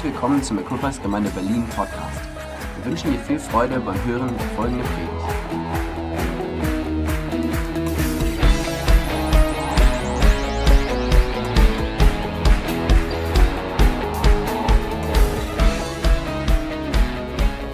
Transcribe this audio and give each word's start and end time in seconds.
Herzlich 0.00 0.14
willkommen 0.14 0.42
zum 0.42 0.58
Equippers 0.58 1.02
Gemeinde 1.02 1.28
Berlin 1.28 1.68
Podcast. 1.76 2.20
Wir 2.76 2.90
wünschen 2.90 3.12
dir 3.12 3.18
viel 3.18 3.38
Freude 3.38 3.78
beim 3.80 4.02
Hören 4.06 4.34
der 4.34 4.46
folgenden 4.56 4.86
Predigt. 4.86 5.12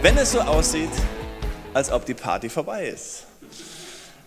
Wenn 0.02 0.18
es 0.18 0.32
so 0.32 0.40
aussieht, 0.40 0.90
als 1.74 1.92
ob 1.92 2.06
die 2.06 2.14
Party 2.14 2.48
vorbei 2.48 2.88
ist. 2.88 3.26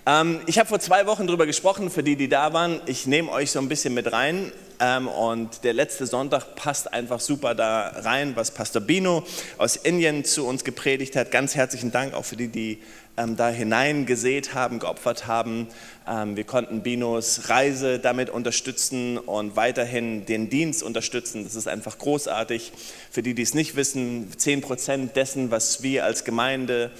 Ähm, 0.05 0.39
ich 0.45 0.57
habe 0.57 0.69
vor 0.69 0.79
zwei 0.79 1.05
Wochen 1.05 1.27
darüber 1.27 1.45
gesprochen, 1.45 1.89
für 1.89 2.01
die, 2.01 2.15
die 2.15 2.29
da 2.29 2.53
waren. 2.53 2.79
Ich 2.85 3.07
nehme 3.07 3.29
euch 3.29 3.51
so 3.51 3.59
ein 3.59 3.67
bisschen 3.67 3.93
mit 3.93 4.13
rein. 4.13 4.53
Ähm, 4.79 5.07
und 5.07 5.63
der 5.63 5.73
letzte 5.73 6.07
Sonntag 6.07 6.55
passt 6.55 6.93
einfach 6.93 7.19
super 7.19 7.53
da 7.53 7.91
rein, 7.97 8.35
was 8.35 8.51
Pastor 8.51 8.81
Bino 8.81 9.25
aus 9.57 9.75
Indien 9.75 10.23
zu 10.23 10.47
uns 10.47 10.63
gepredigt 10.63 11.15
hat. 11.15 11.31
Ganz 11.31 11.55
herzlichen 11.55 11.91
Dank 11.91 12.13
auch 12.13 12.23
für 12.23 12.37
die, 12.37 12.47
die 12.47 12.79
ähm, 13.17 13.35
da 13.35 13.49
hineingesät 13.49 14.53
haben, 14.53 14.79
geopfert 14.79 15.27
haben. 15.27 15.67
Ähm, 16.07 16.37
wir 16.37 16.45
konnten 16.45 16.81
Binos 16.81 17.49
Reise 17.49 17.99
damit 17.99 18.29
unterstützen 18.29 19.17
und 19.17 19.57
weiterhin 19.57 20.25
den 20.25 20.49
Dienst 20.49 20.81
unterstützen. 20.81 21.43
Das 21.43 21.55
ist 21.55 21.67
einfach 21.67 21.97
großartig. 21.97 22.71
Für 23.11 23.21
die, 23.21 23.33
die 23.33 23.41
es 23.41 23.53
nicht 23.53 23.75
wissen, 23.75 24.31
10 24.37 24.61
Prozent 24.61 25.15
dessen, 25.17 25.51
was 25.51 25.83
wir 25.83 26.05
als 26.05 26.23
Gemeinde 26.23 26.91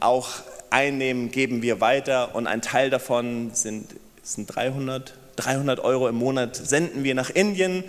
auch 0.00 0.30
einnehmen, 0.70 1.30
geben 1.30 1.62
wir 1.62 1.80
weiter 1.80 2.34
und 2.34 2.48
ein 2.48 2.60
Teil 2.60 2.90
davon 2.90 3.50
sind, 3.54 3.94
sind 4.22 4.46
300 4.46 5.14
300 5.36 5.80
Euro 5.80 6.08
im 6.08 6.16
Monat 6.16 6.56
senden 6.56 7.04
wir 7.04 7.14
nach 7.14 7.30
Indien, 7.30 7.84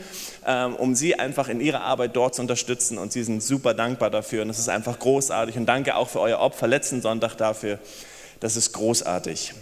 ähm, 0.46 0.76
um 0.76 0.96
sie 0.96 1.18
einfach 1.20 1.50
in 1.50 1.62
ihrer 1.62 1.82
Arbeit 1.82 2.16
dort 2.16 2.36
zu 2.36 2.42
unterstützen. 2.42 2.98
Und 2.98 3.12
sie 3.12 3.24
sind 3.24 3.44
super 3.44 3.74
dankbar 3.74 4.10
dafür. 4.10 4.42
Und 4.42 4.50
das 4.50 4.60
ist 4.60 4.70
einfach 4.70 5.00
großartig. 5.00 5.58
Und 5.58 5.66
danke 5.66 5.96
auch 5.96 6.10
für 6.10 6.20
euer 6.20 6.40
Opfer 6.40 6.68
letzten 6.68 7.02
Sonntag 7.02 7.36
dafür. 7.36 7.80
Das 8.40 8.56
ist 8.56 8.74
großartig. 8.74 9.54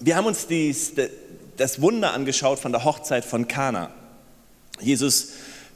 Wir 0.00 0.16
haben 0.16 0.26
uns 0.26 0.46
dies, 0.46 0.92
das 1.56 1.80
Wunder 1.80 2.12
angeschaut 2.12 2.58
von 2.58 2.72
der 2.72 2.84
Hochzeit 2.84 3.24
von 3.24 3.48
Kana. 3.48 3.90
Jesus 4.80 5.28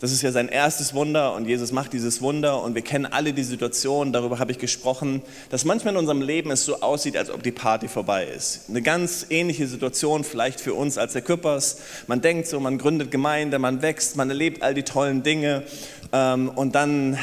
das 0.03 0.11
ist 0.11 0.23
ja 0.23 0.33
sein 0.33 0.49
erstes 0.49 0.95
Wunder 0.95 1.33
und 1.33 1.47
Jesus 1.47 1.71
macht 1.71 1.93
dieses 1.93 2.21
Wunder 2.21 2.61
und 2.61 2.75
wir 2.75 2.83
kennen 2.83 3.07
alle 3.07 3.33
die 3.33 3.45
Situation, 3.45 4.13
darüber 4.13 4.41
habe 4.41 4.51
ich 4.51 4.59
gesprochen, 4.59 5.23
dass 5.49 5.65
manchmal 5.65 5.95
in 5.95 6.01
unserem 6.01 6.23
Leben 6.23 6.51
es 6.51 6.65
so 6.65 6.81
aussieht, 6.81 7.17
als 7.17 7.31
ob 7.31 7.45
die 7.45 7.53
Party 7.53 7.87
vorbei 7.87 8.27
ist. 8.27 8.63
Eine 8.69 8.83
ganz 8.83 9.27
ähnliche 9.31 9.69
Situation 9.69 10.25
vielleicht 10.25 10.61
für 10.61 10.75
uns 10.75 10.99
als 10.99 11.13
der 11.13 11.23
Küppers. 11.23 11.77
Man 12.09 12.21
denkt 12.21 12.49
so, 12.49 12.59
man 12.59 12.79
gründet 12.79 13.13
Gemeinde, 13.13 13.61
man 13.61 13.81
wächst, 13.81 14.17
man 14.17 14.29
erlebt 14.29 14.65
all 14.65 14.75
die 14.75 14.83
tollen 14.83 15.23
Dinge 15.23 15.63
ähm, 16.13 16.49
und 16.49 16.75
dann 16.75 17.17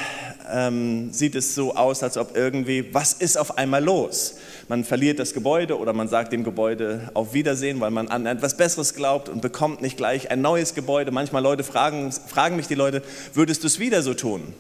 ähm, 0.50 1.12
sieht 1.12 1.36
es 1.36 1.56
so 1.56 1.76
aus, 1.76 2.02
als 2.02 2.18
ob 2.18 2.38
irgendwie, 2.38 2.94
was 2.94 3.12
ist 3.12 3.38
auf 3.38 3.58
einmal 3.58 3.84
los? 3.84 4.36
Man 4.70 4.84
verliert 4.84 5.18
das 5.18 5.34
Gebäude 5.34 5.80
oder 5.80 5.94
man 5.94 6.08
sagt 6.08 6.32
dem 6.32 6.44
Gebäude 6.44 7.10
auf 7.16 7.34
Wiedersehen, 7.34 7.80
weil 7.80 7.90
man 7.90 8.08
an 8.08 8.28
etwas 8.28 8.56
Besseres 8.56 8.94
glaubt 8.94 9.28
und 9.28 9.42
bekommt 9.42 9.82
nicht 9.82 9.98
gleich 9.98 10.30
ein 10.30 10.42
neues 10.42 10.76
Gebäude. 10.76 11.10
Manchmal 11.10 11.42
Leute 11.42 11.64
fragen, 11.64 12.12
fragen 12.12 12.56
mich 12.56 12.68
die 12.68 12.76
Leute, 12.76 13.02
würdest 13.34 13.64
du 13.64 13.68
es 13.68 13.80
wieder 13.80 14.04
so 14.04 14.14
tun? 14.14 14.54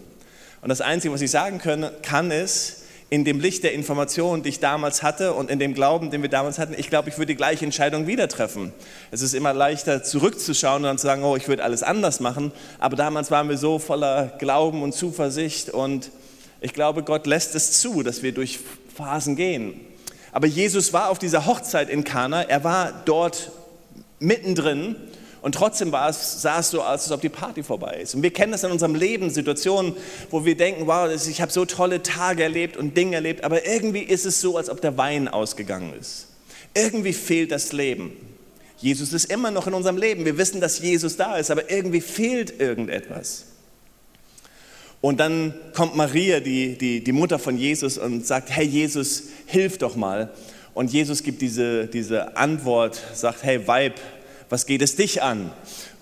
Und 0.63 0.69
das 0.69 0.81
Einzige, 0.81 1.13
was 1.13 1.21
ich 1.21 1.29
sagen 1.29 1.59
können, 1.59 1.91
kann, 2.01 2.31
ist, 2.31 2.85
in 3.11 3.23
dem 3.23 3.39
Licht 3.39 3.63
der 3.63 3.73
Informationen, 3.73 4.41
die 4.41 4.49
ich 4.49 4.59
damals 4.59 5.03
hatte 5.03 5.33
und 5.33 5.51
in 5.51 5.59
dem 5.59 5.75
Glauben, 5.75 6.09
den 6.09 6.23
wir 6.23 6.29
damals 6.29 6.57
hatten, 6.57 6.73
ich 6.75 6.89
glaube, 6.89 7.09
ich 7.09 7.17
würde 7.19 7.27
die 7.27 7.35
gleiche 7.35 7.63
Entscheidung 7.63 8.07
wieder 8.07 8.27
treffen. 8.27 8.73
Es 9.11 9.21
ist 9.21 9.35
immer 9.35 9.53
leichter 9.53 10.03
zurückzuschauen 10.03 10.77
und 10.77 10.83
dann 10.83 10.97
zu 10.97 11.05
sagen, 11.05 11.23
oh, 11.23 11.35
ich 11.35 11.47
würde 11.47 11.63
alles 11.63 11.83
anders 11.83 12.19
machen. 12.19 12.51
Aber 12.79 12.95
damals 12.95 13.29
waren 13.29 13.47
wir 13.47 13.59
so 13.59 13.77
voller 13.77 14.33
Glauben 14.39 14.81
und 14.81 14.95
Zuversicht 14.95 15.69
und 15.69 16.09
ich 16.61 16.73
glaube, 16.73 17.03
Gott 17.03 17.27
lässt 17.27 17.53
es 17.53 17.79
zu, 17.79 18.01
dass 18.01 18.23
wir 18.23 18.31
durch 18.31 18.59
Phasen 18.95 19.35
gehen. 19.35 19.79
Aber 20.31 20.47
Jesus 20.47 20.93
war 20.93 21.09
auf 21.09 21.19
dieser 21.19 21.45
Hochzeit 21.45 21.89
in 21.89 22.03
Kana, 22.03 22.43
er 22.43 22.63
war 22.63 22.93
dort 23.05 23.51
mittendrin 24.19 24.95
und 25.41 25.55
trotzdem 25.55 25.91
war 25.91 26.09
es, 26.09 26.41
sah 26.41 26.59
es 26.59 26.69
so 26.69 26.81
aus, 26.81 27.03
als 27.03 27.11
ob 27.11 27.21
die 27.21 27.29
Party 27.29 27.63
vorbei 27.63 27.99
ist. 28.01 28.13
Und 28.13 28.23
wir 28.23 28.31
kennen 28.31 28.51
das 28.51 28.63
in 28.63 28.71
unserem 28.71 28.95
Leben, 28.95 29.29
Situationen, 29.29 29.95
wo 30.29 30.45
wir 30.45 30.55
denken, 30.57 30.87
wow, 30.87 31.09
ich 31.09 31.41
habe 31.41 31.51
so 31.51 31.65
tolle 31.65 32.03
Tage 32.03 32.43
erlebt 32.43 32.77
und 32.77 32.97
Dinge 32.97 33.15
erlebt, 33.15 33.43
aber 33.43 33.65
irgendwie 33.65 34.03
ist 34.03 34.25
es 34.25 34.41
so, 34.41 34.57
als 34.57 34.69
ob 34.69 34.81
der 34.81 34.97
Wein 34.97 35.27
ausgegangen 35.27 35.93
ist. 35.99 36.27
Irgendwie 36.73 37.13
fehlt 37.13 37.51
das 37.51 37.71
Leben. 37.71 38.11
Jesus 38.77 39.13
ist 39.13 39.25
immer 39.25 39.51
noch 39.51 39.67
in 39.67 39.73
unserem 39.73 39.97
Leben. 39.97 40.25
Wir 40.25 40.37
wissen, 40.37 40.61
dass 40.61 40.79
Jesus 40.79 41.17
da 41.17 41.37
ist, 41.37 41.51
aber 41.51 41.69
irgendwie 41.69 42.01
fehlt 42.01 42.59
irgendetwas. 42.59 43.45
Und 45.01 45.19
dann 45.19 45.53
kommt 45.73 45.95
Maria, 45.95 46.39
die, 46.39 46.77
die, 46.77 47.03
die 47.03 47.11
Mutter 47.11 47.39
von 47.39 47.57
Jesus, 47.57 47.97
und 47.97 48.25
sagt, 48.25 48.49
hey 48.49 48.65
Jesus, 48.65 49.23
hilf 49.45 49.77
doch 49.77 49.95
mal. 49.95 50.31
Und 50.73 50.91
Jesus 50.91 51.23
gibt 51.23 51.41
diese, 51.41 51.87
diese 51.87 52.35
Antwort, 52.37 53.01
sagt, 53.13 53.43
hey 53.43 53.65
Weib, 53.67 53.95
was 54.49 54.65
geht 54.65 54.81
es 54.81 54.95
dich 54.95 55.21
an? 55.21 55.51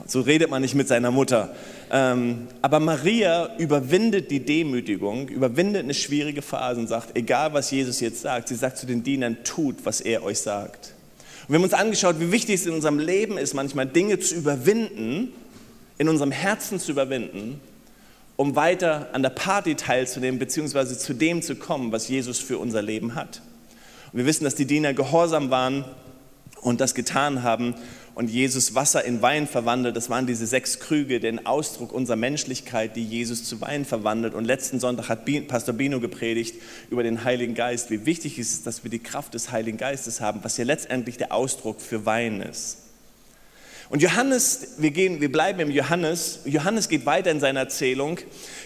So 0.05 0.21
redet 0.21 0.49
man 0.49 0.61
nicht 0.61 0.73
mit 0.73 0.87
seiner 0.87 1.11
Mutter. 1.11 1.53
Ähm, 1.91 2.47
aber 2.61 2.79
Maria 2.79 3.55
überwindet 3.57 4.31
die 4.31 4.39
Demütigung, 4.39 5.27
überwindet 5.29 5.83
eine 5.83 5.93
schwierige 5.93 6.41
Phase 6.41 6.79
und 6.79 6.87
sagt, 6.87 7.17
egal 7.17 7.53
was 7.53 7.71
Jesus 7.71 7.99
jetzt 7.99 8.21
sagt, 8.21 8.47
sie 8.47 8.55
sagt 8.55 8.77
zu 8.77 8.85
den 8.85 9.03
Dienern, 9.03 9.37
tut, 9.43 9.77
was 9.83 10.01
er 10.01 10.23
euch 10.23 10.39
sagt. 10.39 10.93
Und 11.47 11.53
wir 11.53 11.55
haben 11.55 11.63
uns 11.63 11.73
angeschaut, 11.73 12.19
wie 12.19 12.31
wichtig 12.31 12.55
es 12.55 12.65
in 12.65 12.73
unserem 12.73 12.99
Leben 12.99 13.37
ist, 13.37 13.53
manchmal 13.53 13.85
Dinge 13.85 14.19
zu 14.19 14.35
überwinden, 14.35 15.33
in 15.97 16.09
unserem 16.09 16.31
Herzen 16.31 16.79
zu 16.79 16.91
überwinden, 16.91 17.59
um 18.37 18.55
weiter 18.55 19.09
an 19.13 19.23
der 19.23 19.31
Party 19.31 19.75
teilzunehmen, 19.75 20.39
beziehungsweise 20.39 20.97
zu 20.97 21.13
dem 21.13 21.41
zu 21.41 21.55
kommen, 21.55 21.91
was 21.91 22.07
Jesus 22.07 22.39
für 22.39 22.59
unser 22.59 22.81
Leben 22.81 23.15
hat. 23.15 23.41
Und 24.13 24.19
wir 24.19 24.25
wissen, 24.25 24.45
dass 24.45 24.55
die 24.55 24.65
Diener 24.65 24.93
gehorsam 24.93 25.49
waren 25.49 25.83
und 26.61 26.79
das 26.79 26.95
getan 26.95 27.43
haben 27.43 27.75
und 28.13 28.29
Jesus 28.29 28.73
Wasser 28.73 29.03
in 29.05 29.21
Wein 29.21 29.47
verwandelt. 29.47 29.95
Das 29.95 30.09
waren 30.09 30.27
diese 30.27 30.47
sechs 30.47 30.79
Krüge, 30.79 31.19
den 31.19 31.45
Ausdruck 31.45 31.91
unserer 31.91 32.15
Menschlichkeit, 32.15 32.95
die 32.95 33.03
Jesus 33.03 33.43
zu 33.43 33.59
Wein 33.61 33.85
verwandelt. 33.85 34.33
Und 34.33 34.45
letzten 34.45 34.79
Sonntag 34.79 35.09
hat 35.09 35.25
Pastor 35.47 35.73
Bino 35.73 35.99
gepredigt 35.99 36.55
über 36.89 37.03
den 37.03 37.23
Heiligen 37.23 37.53
Geist, 37.53 37.89
wie 37.89 38.05
wichtig 38.05 38.39
es 38.39 38.53
ist, 38.53 38.67
dass 38.67 38.83
wir 38.83 38.91
die 38.91 38.99
Kraft 38.99 39.33
des 39.33 39.51
Heiligen 39.51 39.77
Geistes 39.77 40.21
haben, 40.21 40.39
was 40.43 40.57
ja 40.57 40.63
letztendlich 40.63 41.17
der 41.17 41.31
Ausdruck 41.31 41.81
für 41.81 42.05
Wein 42.05 42.41
ist. 42.41 42.86
Und 43.89 44.01
Johannes, 44.01 44.75
wir, 44.79 44.91
gehen, 44.91 45.21
wir 45.21 45.31
bleiben 45.31 45.61
im 45.61 45.71
Johannes. 45.71 46.39
Johannes 46.43 46.89
geht 46.89 47.05
weiter 47.05 47.31
in 47.31 47.39
seiner 47.39 47.61
Erzählung. 47.61 48.19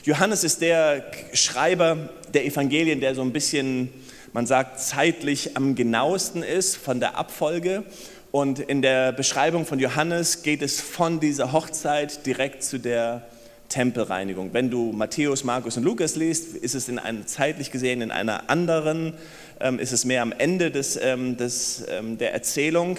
Johannes 0.04 0.44
ist 0.44 0.62
der 0.62 1.06
Schreiber 1.34 2.10
der 2.34 2.46
Evangelien, 2.46 3.02
der 3.02 3.14
so 3.14 3.22
ein 3.22 3.32
bisschen, 3.32 3.90
man 4.34 4.48
sagt, 4.48 4.80
zeitlich 4.80 5.56
am 5.56 5.76
genauesten 5.76 6.42
ist 6.42 6.76
von 6.76 7.00
der 7.00 7.18
Abfolge. 7.18 7.84
Und 8.32 8.58
in 8.60 8.82
der 8.82 9.12
Beschreibung 9.12 9.68
von 9.68 9.78
Johannes 9.78 10.42
geht 10.42 10.64
es 10.64 10.82
von 10.82 11.20
dieser 11.20 11.52
Hochzeit 11.52 12.26
direkt 12.26 12.64
zu 12.64 12.80
der 12.80 13.28
Tempelreinigung. 13.70 14.54
Wenn 14.54 14.72
du 14.72 14.92
Matthäus, 14.92 15.44
Markus 15.44 15.78
und 15.78 15.84
Lukas 15.84 16.16
liest, 16.16 16.56
ist 16.56 16.74
es 16.74 16.90
in 16.90 16.98
einem, 16.98 17.28
zeitlich 17.28 17.70
gesehen 17.70 18.02
in 18.02 18.10
einer 18.10 18.50
anderen, 18.50 19.14
ähm, 19.62 19.80
ist 19.80 19.92
es 19.92 20.06
mehr 20.06 20.22
am 20.22 20.32
Ende 20.32 20.72
des, 20.72 21.00
ähm, 21.02 21.38
des, 21.38 21.84
ähm, 21.90 22.18
der 22.18 22.34
Erzählung. 22.34 22.98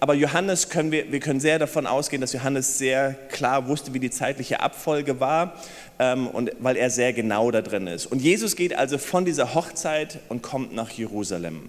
Aber 0.00 0.14
Johannes 0.14 0.68
können 0.68 0.92
wir, 0.92 1.10
wir 1.12 1.20
können 1.20 1.40
sehr 1.40 1.58
davon 1.58 1.86
ausgehen, 1.86 2.20
dass 2.20 2.32
Johannes 2.32 2.78
sehr 2.78 3.14
klar 3.30 3.68
wusste, 3.68 3.94
wie 3.94 4.00
die 4.00 4.10
zeitliche 4.10 4.60
Abfolge 4.60 5.20
war 5.20 5.60
ähm, 5.98 6.26
und 6.28 6.50
weil 6.60 6.76
er 6.76 6.90
sehr 6.90 7.12
genau 7.12 7.50
da 7.50 7.62
drin 7.62 7.86
ist. 7.86 8.06
Und 8.06 8.20
Jesus 8.20 8.56
geht 8.56 8.74
also 8.74 8.98
von 8.98 9.24
dieser 9.24 9.54
Hochzeit 9.54 10.20
und 10.28 10.42
kommt 10.42 10.74
nach 10.74 10.90
Jerusalem. 10.90 11.68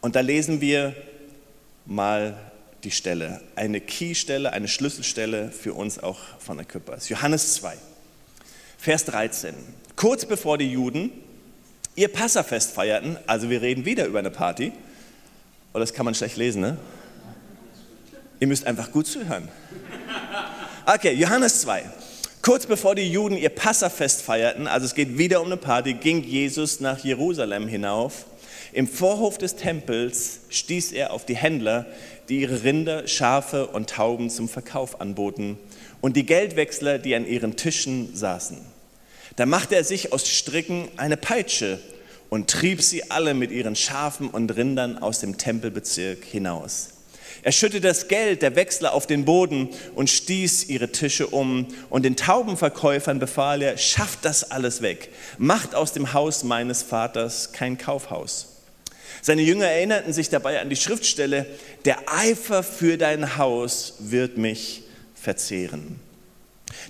Und 0.00 0.16
da 0.16 0.20
lesen 0.20 0.60
wir 0.60 0.94
mal 1.86 2.36
die 2.84 2.90
Stelle, 2.90 3.40
eine 3.54 3.80
Keystelle, 3.80 4.52
eine 4.52 4.68
Schlüsselstelle 4.68 5.50
für 5.50 5.74
uns 5.74 5.98
auch 5.98 6.18
von 6.38 6.58
Equippers. 6.58 7.08
Johannes 7.08 7.54
2, 7.54 7.76
Vers 8.78 9.04
13. 9.04 9.54
Kurz 9.94 10.24
bevor 10.24 10.58
die 10.58 10.72
Juden 10.72 11.10
ihr 11.96 12.08
Passafest 12.08 12.72
feierten, 12.72 13.18
also 13.26 13.50
wir 13.50 13.62
reden 13.62 13.84
wieder 13.84 14.06
über 14.06 14.18
eine 14.18 14.30
Party, 14.30 14.68
oder 14.68 14.74
oh, 15.74 15.78
das 15.78 15.94
kann 15.94 16.04
man 16.04 16.14
schlecht 16.14 16.36
lesen, 16.36 16.60
ne? 16.60 16.76
Ihr 18.40 18.46
müsst 18.46 18.66
einfach 18.66 18.90
gut 18.90 19.06
zuhören. 19.06 19.48
Okay, 20.84 21.12
Johannes 21.12 21.60
2. 21.60 21.84
Kurz 22.42 22.66
bevor 22.66 22.96
die 22.96 23.10
Juden 23.10 23.36
ihr 23.36 23.50
Passafest 23.50 24.20
feierten, 24.20 24.66
also 24.66 24.84
es 24.84 24.94
geht 24.94 25.16
wieder 25.16 25.40
um 25.40 25.46
eine 25.46 25.56
Party, 25.56 25.94
ging 25.94 26.24
Jesus 26.24 26.80
nach 26.80 26.98
Jerusalem 26.98 27.68
hinauf 27.68 28.26
im 28.74 28.88
Vorhof 28.88 29.36
des 29.36 29.56
Tempels 29.56 30.40
stieß 30.48 30.92
er 30.92 31.12
auf 31.12 31.26
die 31.26 31.36
Händler, 31.36 31.84
die 32.30 32.40
ihre 32.40 32.64
Rinder, 32.64 33.06
Schafe 33.06 33.66
und 33.66 33.90
Tauben 33.90 34.30
zum 34.30 34.48
Verkauf 34.48 35.02
anboten 35.02 35.58
und 36.00 36.16
die 36.16 36.24
Geldwechsler, 36.24 36.98
die 36.98 37.14
an 37.14 37.26
ihren 37.26 37.56
Tischen 37.56 38.16
saßen. 38.16 38.56
Da 39.36 39.46
machte 39.46 39.76
er 39.76 39.84
sich 39.84 40.12
aus 40.12 40.28
Stricken 40.28 40.88
eine 40.96 41.16
Peitsche 41.16 41.78
und 42.28 42.50
trieb 42.50 42.82
sie 42.82 43.10
alle 43.10 43.34
mit 43.34 43.50
ihren 43.50 43.76
Schafen 43.76 44.28
und 44.28 44.54
Rindern 44.56 44.98
aus 44.98 45.20
dem 45.20 45.38
Tempelbezirk 45.38 46.24
hinaus. 46.24 46.90
Er 47.42 47.52
schüttete 47.52 47.88
das 47.88 48.08
Geld 48.08 48.42
der 48.42 48.56
Wechsler 48.56 48.92
auf 48.92 49.06
den 49.06 49.24
Boden 49.24 49.70
und 49.94 50.10
stieß 50.10 50.68
ihre 50.68 50.92
Tische 50.92 51.26
um. 51.26 51.66
Und 51.90 52.04
den 52.04 52.14
Taubenverkäufern 52.16 53.18
befahl 53.18 53.62
er, 53.62 53.78
schafft 53.78 54.24
das 54.24 54.50
alles 54.50 54.80
weg. 54.82 55.10
Macht 55.38 55.74
aus 55.74 55.92
dem 55.92 56.12
Haus 56.12 56.44
meines 56.44 56.82
Vaters 56.82 57.52
kein 57.52 57.78
Kaufhaus. 57.78 58.48
Seine 59.22 59.42
Jünger 59.42 59.66
erinnerten 59.66 60.12
sich 60.12 60.28
dabei 60.28 60.60
an 60.60 60.70
die 60.70 60.76
Schriftstelle, 60.76 61.46
der 61.84 61.98
Eifer 62.06 62.62
für 62.62 62.96
dein 62.96 63.36
Haus 63.36 63.94
wird 63.98 64.36
mich 64.36 64.82
verzehren. 65.14 66.00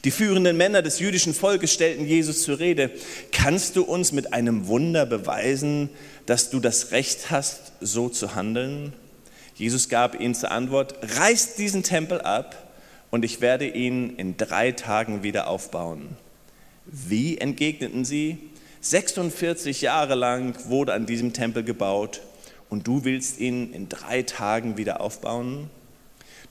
Die 0.04 0.10
führenden 0.10 0.56
Männer 0.56 0.82
des 0.82 0.98
jüdischen 0.98 1.34
Volkes 1.34 1.72
stellten 1.72 2.06
Jesus 2.06 2.42
zur 2.42 2.58
Rede, 2.58 2.90
kannst 3.30 3.76
du 3.76 3.82
uns 3.82 4.12
mit 4.12 4.32
einem 4.32 4.66
Wunder 4.66 5.06
beweisen, 5.06 5.88
dass 6.26 6.50
du 6.50 6.60
das 6.60 6.90
Recht 6.92 7.30
hast, 7.30 7.72
so 7.80 8.08
zu 8.08 8.34
handeln? 8.34 8.92
Jesus 9.54 9.88
gab 9.88 10.18
ihnen 10.18 10.34
zur 10.34 10.50
Antwort, 10.50 10.94
reißt 11.02 11.58
diesen 11.58 11.82
Tempel 11.82 12.20
ab 12.20 12.72
und 13.10 13.24
ich 13.24 13.40
werde 13.40 13.66
ihn 13.68 14.16
in 14.16 14.36
drei 14.36 14.72
Tagen 14.72 15.22
wieder 15.22 15.48
aufbauen. 15.48 16.16
Wie 16.86 17.38
entgegneten 17.38 18.04
sie? 18.04 18.38
46 18.80 19.82
Jahre 19.82 20.16
lang 20.16 20.56
wurde 20.68 20.92
an 20.94 21.06
diesem 21.06 21.32
Tempel 21.32 21.62
gebaut 21.62 22.20
und 22.68 22.86
du 22.88 23.04
willst 23.04 23.38
ihn 23.38 23.72
in 23.72 23.88
drei 23.88 24.22
Tagen 24.22 24.76
wieder 24.76 25.00
aufbauen? 25.00 25.70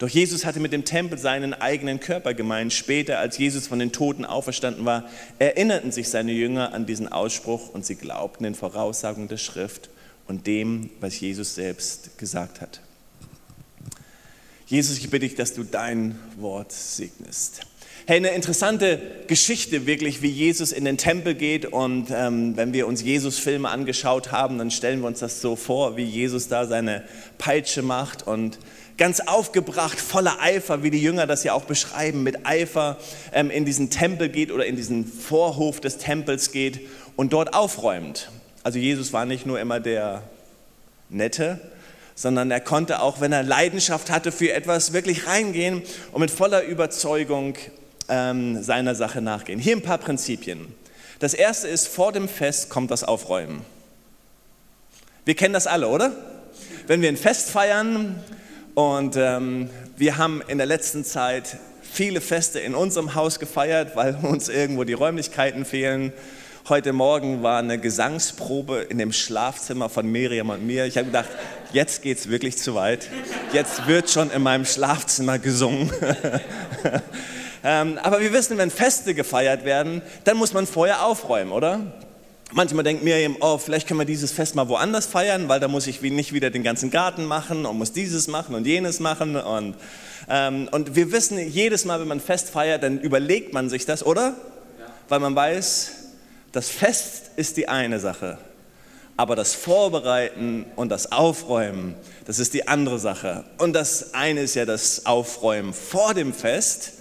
Doch 0.01 0.09
Jesus 0.09 0.45
hatte 0.45 0.59
mit 0.59 0.73
dem 0.73 0.83
Tempel 0.83 1.19
seinen 1.19 1.53
eigenen 1.53 1.99
Körper 1.99 2.33
gemeint. 2.33 2.73
Später, 2.73 3.19
als 3.19 3.37
Jesus 3.37 3.67
von 3.67 3.77
den 3.77 3.91
Toten 3.91 4.25
auferstanden 4.25 4.83
war, 4.83 5.07
erinnerten 5.37 5.91
sich 5.91 6.09
seine 6.09 6.31
Jünger 6.31 6.73
an 6.73 6.87
diesen 6.87 7.07
Ausspruch 7.07 7.69
und 7.69 7.85
sie 7.85 7.93
glaubten 7.93 8.43
den 8.43 8.55
Voraussagungen 8.55 9.27
der 9.27 9.37
Schrift 9.37 9.91
und 10.27 10.47
dem, 10.47 10.89
was 11.01 11.19
Jesus 11.19 11.53
selbst 11.53 12.17
gesagt 12.17 12.61
hat. 12.61 12.81
Jesus, 14.65 14.97
ich 14.97 15.11
bitte 15.11 15.27
dich, 15.27 15.35
dass 15.35 15.53
du 15.53 15.63
dein 15.63 16.17
Wort 16.35 16.71
segnest. 16.71 17.61
Hey, 18.07 18.17
eine 18.17 18.29
interessante 18.29 18.99
Geschichte 19.27 19.85
wirklich, 19.85 20.23
wie 20.23 20.29
Jesus 20.29 20.71
in 20.71 20.85
den 20.85 20.97
Tempel 20.97 21.35
geht. 21.35 21.67
Und 21.67 22.07
ähm, 22.09 22.57
wenn 22.57 22.73
wir 22.73 22.87
uns 22.87 23.03
Jesus-Filme 23.03 23.69
angeschaut 23.69 24.31
haben, 24.31 24.57
dann 24.57 24.71
stellen 24.71 25.01
wir 25.01 25.07
uns 25.07 25.19
das 25.19 25.41
so 25.41 25.55
vor, 25.55 25.95
wie 25.97 26.05
Jesus 26.05 26.47
da 26.47 26.65
seine 26.65 27.03
Peitsche 27.37 27.83
macht 27.83 28.25
und 28.25 28.57
ganz 29.01 29.19
aufgebracht, 29.19 29.99
voller 29.99 30.39
Eifer, 30.41 30.83
wie 30.83 30.91
die 30.91 31.01
Jünger 31.01 31.25
das 31.25 31.43
ja 31.43 31.53
auch 31.53 31.63
beschreiben, 31.63 32.21
mit 32.21 32.45
Eifer 32.45 32.97
ähm, 33.33 33.49
in 33.49 33.65
diesen 33.65 33.89
Tempel 33.89 34.29
geht 34.29 34.51
oder 34.51 34.67
in 34.67 34.75
diesen 34.75 35.07
Vorhof 35.07 35.81
des 35.81 35.97
Tempels 35.97 36.51
geht 36.51 36.81
und 37.15 37.33
dort 37.33 37.55
aufräumt. 37.55 38.29
Also 38.61 38.77
Jesus 38.77 39.11
war 39.11 39.25
nicht 39.25 39.47
nur 39.47 39.59
immer 39.59 39.79
der 39.79 40.21
Nette, 41.09 41.59
sondern 42.13 42.51
er 42.51 42.59
konnte 42.59 43.01
auch, 43.01 43.21
wenn 43.21 43.31
er 43.31 43.41
Leidenschaft 43.41 44.11
hatte 44.11 44.31
für 44.31 44.53
etwas, 44.53 44.93
wirklich 44.93 45.25
reingehen 45.25 45.81
und 46.11 46.21
mit 46.21 46.29
voller 46.29 46.61
Überzeugung 46.61 47.55
ähm, 48.07 48.61
seiner 48.61 48.93
Sache 48.93 49.19
nachgehen. 49.19 49.59
Hier 49.59 49.77
ein 49.77 49.81
paar 49.81 49.97
Prinzipien. 49.97 50.67
Das 51.17 51.33
erste 51.33 51.67
ist, 51.67 51.87
vor 51.87 52.11
dem 52.11 52.29
Fest 52.29 52.69
kommt 52.69 52.91
das 52.91 53.03
Aufräumen. 53.03 53.65
Wir 55.25 55.33
kennen 55.33 55.55
das 55.55 55.65
alle, 55.65 55.87
oder? 55.87 56.11
Wenn 56.85 57.01
wir 57.01 57.09
ein 57.09 57.17
Fest 57.17 57.49
feiern 57.49 58.23
und 58.75 59.15
ähm, 59.17 59.69
wir 59.97 60.17
haben 60.17 60.41
in 60.47 60.57
der 60.57 60.67
letzten 60.67 61.03
Zeit 61.03 61.57
viele 61.81 62.21
Feste 62.21 62.59
in 62.59 62.73
unserem 62.75 63.15
Haus 63.15 63.39
gefeiert, 63.39 63.95
weil 63.95 64.15
uns 64.21 64.49
irgendwo 64.49 64.83
die 64.83 64.93
Räumlichkeiten 64.93 65.65
fehlen. 65.65 66.13
Heute 66.69 66.93
Morgen 66.93 67.43
war 67.43 67.59
eine 67.59 67.79
Gesangsprobe 67.79 68.81
in 68.81 68.97
dem 68.97 69.11
Schlafzimmer 69.11 69.89
von 69.89 70.09
Miriam 70.09 70.51
und 70.51 70.65
mir. 70.65 70.85
Ich 70.85 70.97
habe 70.97 71.07
gedacht, 71.07 71.29
jetzt 71.73 72.03
geht 72.03 72.19
es 72.19 72.29
wirklich 72.29 72.57
zu 72.57 72.75
weit. 72.75 73.09
Jetzt 73.51 73.87
wird 73.87 74.09
schon 74.09 74.31
in 74.31 74.43
meinem 74.43 74.65
Schlafzimmer 74.65 75.39
gesungen. 75.39 75.91
Ähm, 77.63 77.99
aber 78.01 78.21
wir 78.21 78.33
wissen, 78.33 78.57
wenn 78.57 78.71
Feste 78.71 79.13
gefeiert 79.13 79.65
werden, 79.65 80.01
dann 80.23 80.37
muss 80.37 80.53
man 80.53 80.65
vorher 80.65 81.05
aufräumen, 81.05 81.51
oder? 81.51 81.93
Manchmal 82.53 82.83
denkt 82.83 83.01
Miriam, 83.01 83.37
oh, 83.39 83.57
vielleicht 83.57 83.87
können 83.87 84.01
wir 84.01 84.05
dieses 84.05 84.33
Fest 84.33 84.55
mal 84.55 84.67
woanders 84.67 85.05
feiern, 85.05 85.47
weil 85.47 85.61
da 85.61 85.69
muss 85.69 85.87
ich 85.87 86.01
nicht 86.01 86.33
wieder 86.33 86.49
den 86.49 86.63
ganzen 86.63 86.91
Garten 86.91 87.25
machen 87.25 87.65
und 87.65 87.77
muss 87.77 87.93
dieses 87.93 88.27
machen 88.27 88.55
und 88.55 88.67
jenes 88.67 88.99
machen. 88.99 89.37
Und, 89.37 89.75
ähm, 90.29 90.67
und 90.71 90.95
wir 90.95 91.13
wissen, 91.13 91.39
jedes 91.39 91.85
Mal, 91.85 92.01
wenn 92.01 92.09
man 92.09 92.19
Fest 92.19 92.49
feiert, 92.49 92.83
dann 92.83 92.99
überlegt 92.99 93.53
man 93.53 93.69
sich 93.69 93.85
das, 93.85 94.05
oder? 94.05 94.35
Ja. 94.79 94.85
Weil 95.07 95.19
man 95.21 95.33
weiß, 95.33 95.91
das 96.51 96.69
Fest 96.69 97.31
ist 97.37 97.55
die 97.55 97.69
eine 97.69 98.01
Sache, 98.01 98.37
aber 99.15 99.37
das 99.37 99.55
Vorbereiten 99.55 100.65
und 100.75 100.89
das 100.89 101.13
Aufräumen, 101.13 101.95
das 102.25 102.39
ist 102.39 102.53
die 102.53 102.67
andere 102.67 102.99
Sache. 102.99 103.45
Und 103.59 103.71
das 103.71 104.13
eine 104.13 104.41
ist 104.41 104.55
ja 104.55 104.65
das 104.65 105.05
Aufräumen 105.05 105.73
vor 105.73 106.13
dem 106.13 106.33
Fest 106.33 106.93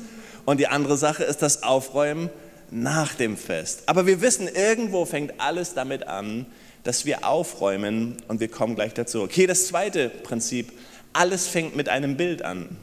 und 0.45 0.61
die 0.61 0.69
andere 0.69 0.97
Sache 0.97 1.25
ist 1.25 1.43
das 1.43 1.65
Aufräumen 1.65 2.31
nach 2.71 3.15
dem 3.15 3.37
Fest. 3.37 3.83
Aber 3.87 4.07
wir 4.07 4.21
wissen, 4.21 4.49
irgendwo 4.49 5.05
fängt 5.05 5.41
alles 5.41 5.75
damit 5.75 6.07
an, 6.07 6.47
dass 6.85 7.05
wir 7.05 7.27
aufräumen 7.27 8.17
und 8.29 8.41
wir 8.41 8.49
kommen 8.49 8.75
gleich 8.75 8.95
dazu. 8.95 9.23
Okay, 9.23 9.47
das 9.47 9.67
zweite 9.67 10.09
Prinzip, 10.09 10.73
alles 11.13 11.47
fängt 11.47 11.77
mit 11.77 11.89
einem 11.89 12.17
Bild 12.17 12.43
an. 12.43 12.77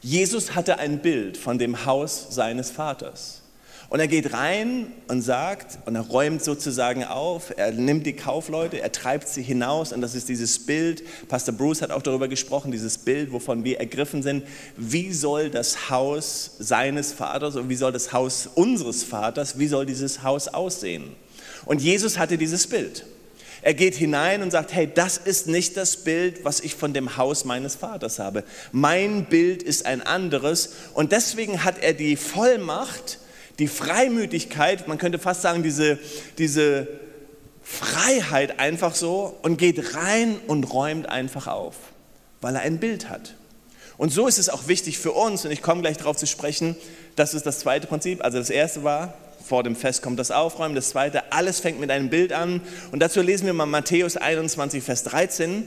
Jesus 0.00 0.54
hatte 0.54 0.78
ein 0.78 1.00
Bild 1.00 1.36
von 1.36 1.58
dem 1.58 1.84
Haus 1.84 2.28
seines 2.30 2.70
Vaters. 2.70 3.42
Und 3.88 4.00
er 4.00 4.08
geht 4.08 4.32
rein 4.32 4.88
und 5.06 5.22
sagt, 5.22 5.78
und 5.86 5.94
er 5.94 6.02
räumt 6.02 6.42
sozusagen 6.42 7.04
auf, 7.04 7.52
er 7.56 7.70
nimmt 7.70 8.04
die 8.04 8.14
Kaufleute, 8.14 8.80
er 8.80 8.90
treibt 8.90 9.28
sie 9.28 9.42
hinaus 9.42 9.92
und 9.92 10.00
das 10.00 10.16
ist 10.16 10.28
dieses 10.28 10.66
Bild, 10.66 11.04
Pastor 11.28 11.54
Bruce 11.54 11.82
hat 11.82 11.92
auch 11.92 12.02
darüber 12.02 12.26
gesprochen, 12.26 12.72
dieses 12.72 12.98
Bild, 12.98 13.32
wovon 13.32 13.62
wir 13.62 13.78
ergriffen 13.78 14.24
sind, 14.24 14.44
wie 14.76 15.12
soll 15.12 15.50
das 15.50 15.88
Haus 15.88 16.52
seines 16.58 17.12
Vaters 17.12 17.54
und 17.54 17.68
wie 17.68 17.76
soll 17.76 17.92
das 17.92 18.12
Haus 18.12 18.48
unseres 18.54 19.04
Vaters, 19.04 19.56
wie 19.58 19.68
soll 19.68 19.86
dieses 19.86 20.24
Haus 20.24 20.48
aussehen? 20.48 21.14
Und 21.64 21.80
Jesus 21.80 22.18
hatte 22.18 22.38
dieses 22.38 22.66
Bild. 22.66 23.06
Er 23.62 23.74
geht 23.74 23.94
hinein 23.94 24.42
und 24.42 24.50
sagt, 24.50 24.72
hey, 24.72 24.88
das 24.92 25.16
ist 25.16 25.48
nicht 25.48 25.76
das 25.76 25.96
Bild, 25.98 26.44
was 26.44 26.60
ich 26.60 26.74
von 26.74 26.92
dem 26.92 27.16
Haus 27.16 27.44
meines 27.44 27.74
Vaters 27.76 28.18
habe. 28.18 28.44
Mein 28.70 29.26
Bild 29.26 29.62
ist 29.62 29.86
ein 29.86 30.02
anderes 30.02 30.70
und 30.94 31.12
deswegen 31.12 31.64
hat 31.64 31.78
er 31.82 31.92
die 31.92 32.16
Vollmacht, 32.16 33.18
die 33.58 33.68
Freimütigkeit, 33.68 34.86
man 34.88 34.98
könnte 34.98 35.18
fast 35.18 35.42
sagen, 35.42 35.62
diese, 35.62 35.98
diese 36.38 36.88
Freiheit 37.62 38.60
einfach 38.60 38.94
so 38.94 39.36
und 39.42 39.56
geht 39.56 39.94
rein 39.94 40.36
und 40.46 40.64
räumt 40.72 41.08
einfach 41.08 41.46
auf, 41.46 41.74
weil 42.40 42.54
er 42.54 42.62
ein 42.62 42.78
Bild 42.78 43.08
hat. 43.08 43.34
Und 43.98 44.12
so 44.12 44.26
ist 44.28 44.38
es 44.38 44.50
auch 44.50 44.68
wichtig 44.68 44.98
für 44.98 45.12
uns, 45.12 45.44
und 45.44 45.50
ich 45.50 45.62
komme 45.62 45.80
gleich 45.80 45.96
darauf 45.96 46.16
zu 46.16 46.26
sprechen, 46.26 46.76
das 47.16 47.32
ist 47.32 47.46
das 47.46 47.60
zweite 47.60 47.86
Prinzip. 47.86 48.22
Also 48.22 48.38
das 48.38 48.50
erste 48.50 48.84
war, 48.84 49.14
vor 49.46 49.62
dem 49.62 49.74
Fest 49.74 50.02
kommt 50.02 50.18
das 50.18 50.30
Aufräumen. 50.30 50.74
Das 50.74 50.90
zweite, 50.90 51.32
alles 51.32 51.60
fängt 51.60 51.80
mit 51.80 51.90
einem 51.90 52.10
Bild 52.10 52.32
an. 52.32 52.60
Und 52.92 53.00
dazu 53.00 53.22
lesen 53.22 53.46
wir 53.46 53.54
mal 53.54 53.66
Matthäus 53.66 54.16
21, 54.16 54.82
Vers 54.82 55.04
13. 55.04 55.64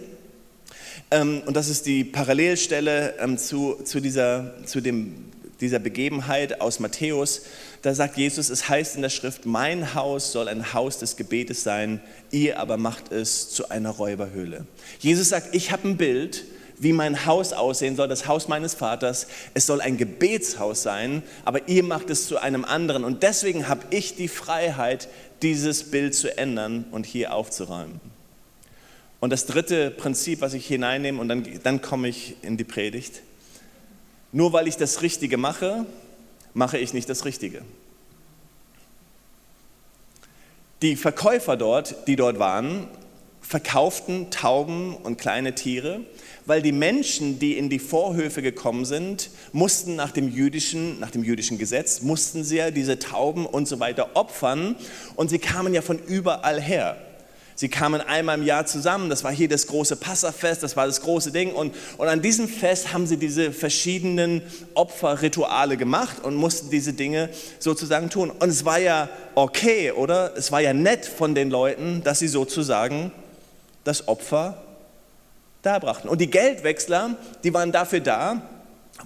Ähm, 1.11 1.41
und 1.45 1.55
das 1.55 1.69
ist 1.69 1.85
die 1.85 2.03
Parallelstelle 2.03 3.15
ähm, 3.19 3.37
zu, 3.37 3.79
zu, 3.83 3.99
dieser, 3.99 4.53
zu 4.65 4.81
dem, 4.81 5.31
dieser 5.61 5.79
Begebenheit 5.79 6.61
aus 6.61 6.79
Matthäus. 6.79 7.41
Da 7.81 7.93
sagt 7.93 8.17
Jesus, 8.17 8.49
es 8.49 8.69
heißt 8.69 8.95
in 8.95 9.01
der 9.01 9.09
Schrift, 9.09 9.45
mein 9.45 9.93
Haus 9.93 10.31
soll 10.31 10.47
ein 10.47 10.73
Haus 10.73 10.99
des 10.99 11.17
Gebetes 11.17 11.63
sein, 11.63 12.01
ihr 12.31 12.59
aber 12.59 12.77
macht 12.77 13.11
es 13.11 13.49
zu 13.49 13.69
einer 13.69 13.91
Räuberhöhle. 13.91 14.65
Jesus 14.99 15.29
sagt, 15.29 15.55
ich 15.55 15.71
habe 15.71 15.87
ein 15.87 15.97
Bild, 15.97 16.45
wie 16.79 16.93
mein 16.93 17.25
Haus 17.25 17.51
aussehen 17.53 17.95
soll, 17.95 18.07
das 18.07 18.27
Haus 18.27 18.47
meines 18.47 18.73
Vaters. 18.73 19.27
Es 19.53 19.65
soll 19.65 19.81
ein 19.81 19.97
Gebetshaus 19.97 20.81
sein, 20.81 21.23
aber 21.43 21.67
ihr 21.67 21.83
macht 21.83 22.09
es 22.09 22.27
zu 22.27 22.37
einem 22.37 22.63
anderen. 22.63 23.03
Und 23.03 23.21
deswegen 23.23 23.67
habe 23.67 23.83
ich 23.89 24.15
die 24.15 24.29
Freiheit, 24.29 25.09
dieses 25.41 25.91
Bild 25.91 26.15
zu 26.15 26.37
ändern 26.37 26.85
und 26.91 27.05
hier 27.05 27.33
aufzuräumen. 27.33 27.99
Und 29.19 29.31
das 29.31 29.45
dritte 29.45 29.91
Prinzip, 29.91 30.39
was 30.39 30.53
ich 30.53 30.65
hineinnehme, 30.65 31.19
und 31.19 31.27
dann, 31.27 31.45
dann 31.63 31.81
komme 31.81 32.07
ich 32.07 32.37
in 32.41 32.55
die 32.55 32.63
Predigt. 32.63 33.21
Nur 34.31 34.53
weil 34.53 34.67
ich 34.67 34.77
das 34.77 35.01
Richtige 35.01 35.37
mache, 35.37 35.85
mache 36.53 36.77
ich 36.77 36.93
nicht 36.93 37.09
das 37.09 37.25
Richtige. 37.25 37.61
Die 40.81 40.95
Verkäufer 40.95 41.57
dort, 41.57 42.07
die 42.07 42.15
dort 42.15 42.39
waren, 42.39 42.87
verkauften 43.41 44.29
Tauben 44.29 44.95
und 44.95 45.17
kleine 45.17 45.55
Tiere, 45.55 46.01
weil 46.45 46.61
die 46.61 46.71
Menschen, 46.71 47.39
die 47.39 47.57
in 47.57 47.69
die 47.69 47.79
Vorhöfe 47.79 48.41
gekommen 48.41 48.85
sind, 48.85 49.31
mussten 49.51 49.95
nach 49.95 50.11
dem 50.11 50.29
jüdischen, 50.29 50.99
nach 50.99 51.11
dem 51.11 51.23
jüdischen 51.23 51.57
Gesetz, 51.57 52.01
mussten 52.01 52.43
sie 52.43 52.57
ja 52.57 52.71
diese 52.71 52.99
Tauben 52.99 53.45
und 53.45 53.67
so 53.67 53.79
weiter 53.79 54.11
opfern 54.15 54.75
und 55.15 55.29
sie 55.29 55.39
kamen 55.39 55.73
ja 55.73 55.81
von 55.81 55.97
überall 55.97 56.61
her. 56.61 56.97
Sie 57.59 57.67
kamen 57.67 57.99
einmal 57.99 58.37
im 58.37 58.45
Jahr 58.45 58.65
zusammen, 58.65 59.09
das 59.09 59.25
war 59.25 59.33
hier 59.33 59.49
das 59.49 59.67
große 59.67 59.97
Passafest, 59.97 60.63
das 60.63 60.77
war 60.77 60.85
das 60.85 61.01
große 61.01 61.33
Ding. 61.33 61.51
Und, 61.51 61.75
und 61.97 62.07
an 62.07 62.21
diesem 62.21 62.47
Fest 62.47 62.93
haben 62.93 63.05
sie 63.05 63.17
diese 63.17 63.51
verschiedenen 63.51 64.43
Opferrituale 64.75 65.75
gemacht 65.75 66.23
und 66.23 66.35
mussten 66.35 66.69
diese 66.69 66.93
Dinge 66.93 67.27
sozusagen 67.59 68.09
tun. 68.09 68.29
Und 68.31 68.47
es 68.47 68.63
war 68.63 68.79
ja 68.79 69.09
okay, 69.35 69.91
oder? 69.91 70.31
Es 70.37 70.53
war 70.53 70.61
ja 70.61 70.71
nett 70.71 71.05
von 71.05 71.35
den 71.35 71.49
Leuten, 71.49 72.01
dass 72.01 72.19
sie 72.19 72.29
sozusagen 72.29 73.11
das 73.83 74.07
Opfer 74.07 74.63
darbrachten. 75.61 76.09
Und 76.09 76.21
die 76.21 76.31
Geldwechsler, 76.31 77.17
die 77.43 77.53
waren 77.53 77.73
dafür 77.73 77.99
da, 77.99 78.41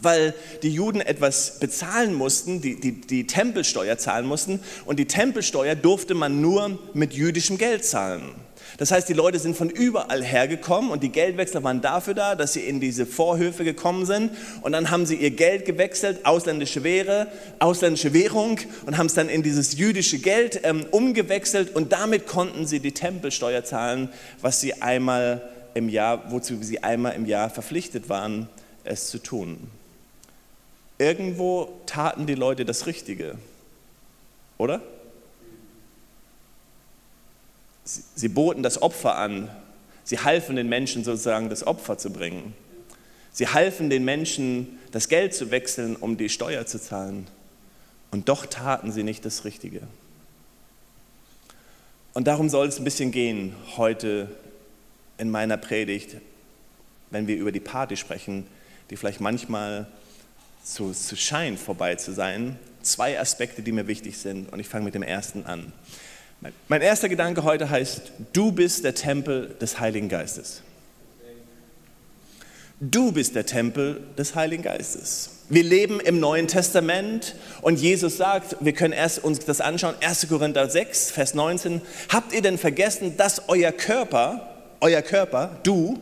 weil 0.02 0.34
die 0.62 0.70
Juden 0.70 1.02
etwas 1.02 1.60
bezahlen 1.60 2.14
mussten, 2.14 2.62
die, 2.62 2.80
die, 2.80 3.02
die 3.02 3.28
Tempelsteuer 3.28 3.98
zahlen 3.98 4.26
mussten. 4.26 4.60
Und 4.86 5.00
die 5.00 5.06
Tempelsteuer 5.06 5.76
durfte 5.76 6.14
man 6.14 6.42
nur 6.42 6.80
mit 6.94 7.14
jüdischem 7.14 7.58
Geld 7.58 7.86
zahlen. 7.86 8.36
Das 8.78 8.92
heißt, 8.92 9.08
die 9.08 9.14
Leute 9.14 9.40
sind 9.40 9.56
von 9.56 9.70
überall 9.70 10.24
hergekommen 10.24 10.90
und 10.90 11.04
die 11.04 11.10
Geldwechsler 11.10 11.64
waren 11.64 11.82
dafür 11.82 12.14
da, 12.14 12.36
dass 12.36 12.54
sie 12.54 12.62
in 12.62 12.80
diese 12.80 13.06
Vorhöfe 13.06 13.64
gekommen 13.64 14.06
sind 14.06 14.32
und 14.62 14.72
dann 14.72 14.90
haben 14.90 15.06
sie 15.06 15.16
ihr 15.16 15.32
Geld 15.32 15.66
gewechselt, 15.66 16.26
ausländische, 16.26 16.84
Währe, 16.84 17.28
ausländische 17.60 18.14
Währung 18.14 18.60
und 18.86 18.98
haben 18.98 19.06
es 19.06 19.14
dann 19.14 19.30
in 19.30 19.44
dieses 19.44 19.78
jüdische 19.78 20.18
Geld 20.18 20.62
ähm, 20.64 20.86
umgewechselt 20.92 21.76
und 21.76 21.92
damit 21.92 22.26
konnten 22.26 22.66
sie 22.66 22.80
die 22.80 22.94
Tempelsteuer 22.94 23.64
zahlen, 23.64 24.10
was 24.42 24.60
sie 24.60 24.82
einmal 24.82 25.42
im 25.76 25.90
Jahr, 25.90 26.32
wozu 26.32 26.58
sie 26.62 26.82
einmal 26.84 27.14
im 27.14 27.26
Jahr 27.26 27.50
verpflichtet 27.50 28.10
waren, 28.10 28.50
es 28.84 29.10
zu 29.10 29.20
tun. 29.20 29.58
Irgendwo 30.98 31.82
taten 31.86 32.28
die 32.28 32.36
Leute 32.36 32.66
das 32.66 32.86
Richtige, 32.86 33.38
oder? 34.58 34.82
Sie 37.84 38.30
boten 38.30 38.64
das 38.64 38.82
Opfer 38.82 39.16
an. 39.16 39.50
Sie 40.04 40.20
halfen 40.20 40.56
den 40.56 40.70
Menschen 40.70 41.04
sozusagen, 41.04 41.50
das 41.50 41.66
Opfer 41.66 41.98
zu 41.98 42.12
bringen. 42.12 42.54
Sie 43.32 43.48
halfen 43.48 43.90
den 43.90 44.06
Menschen, 44.06 44.80
das 44.92 45.10
Geld 45.10 45.34
zu 45.34 45.50
wechseln, 45.50 45.96
um 45.96 46.18
die 46.18 46.30
Steuer 46.30 46.66
zu 46.66 46.80
zahlen. 46.80 47.28
Und 48.12 48.30
doch 48.30 48.46
taten 48.46 48.92
sie 48.92 49.04
nicht 49.04 49.26
das 49.26 49.44
Richtige. 49.44 49.82
Und 52.14 52.28
darum 52.28 52.48
soll 52.48 52.68
es 52.68 52.78
ein 52.78 52.84
bisschen 52.84 53.12
gehen 53.12 53.56
heute 53.76 54.30
in 55.18 55.32
meiner 55.32 55.58
Predigt, 55.58 56.18
wenn 57.10 57.28
wir 57.28 57.36
über 57.38 57.52
die 57.52 57.60
Party 57.60 57.98
sprechen, 57.98 58.46
die 58.90 58.98
vielleicht 58.98 59.20
manchmal 59.20 59.88
zu, 60.64 60.92
zu 60.92 61.16
scheint 61.16 61.60
vorbei 61.60 61.96
zu 61.96 62.14
sein. 62.14 62.58
Zwei 62.82 63.20
Aspekte, 63.20 63.62
die 63.62 63.72
mir 63.72 63.88
wichtig 63.88 64.18
sind. 64.18 64.52
Und 64.52 64.60
ich 64.60 64.68
fange 64.68 64.86
mit 64.86 64.96
dem 64.96 65.04
ersten 65.04 65.46
an. 65.46 65.72
Mein 66.68 66.82
erster 66.82 67.08
Gedanke 67.08 67.44
heute 67.44 67.70
heißt, 67.70 68.12
du 68.34 68.52
bist 68.52 68.84
der 68.84 68.96
Tempel 68.96 69.56
des 69.62 69.80
Heiligen 69.80 70.10
Geistes. 70.10 70.62
Du 72.82 73.14
bist 73.14 73.36
der 73.36 73.46
Tempel 73.46 74.02
des 74.18 74.36
Heiligen 74.36 74.64
Geistes. 74.64 75.30
Wir 75.48 75.64
leben 75.64 76.02
im 76.02 76.20
Neuen 76.20 76.50
Testament 76.50 77.36
und 77.62 77.80
Jesus 77.80 78.18
sagt, 78.18 78.58
wir 78.60 78.74
können 78.74 78.94
erst 78.94 79.24
uns 79.24 79.40
das 79.40 79.62
anschauen, 79.62 79.96
1. 80.02 80.28
Korinther 80.28 80.70
6, 80.70 81.12
Vers 81.12 81.34
19, 81.34 81.82
habt 82.10 82.34
ihr 82.34 82.42
denn 82.42 82.58
vergessen, 82.58 83.16
dass 83.16 83.48
euer 83.48 83.72
Körper, 83.72 84.50
euer 84.82 85.02
Körper, 85.02 85.58
du, 85.64 85.98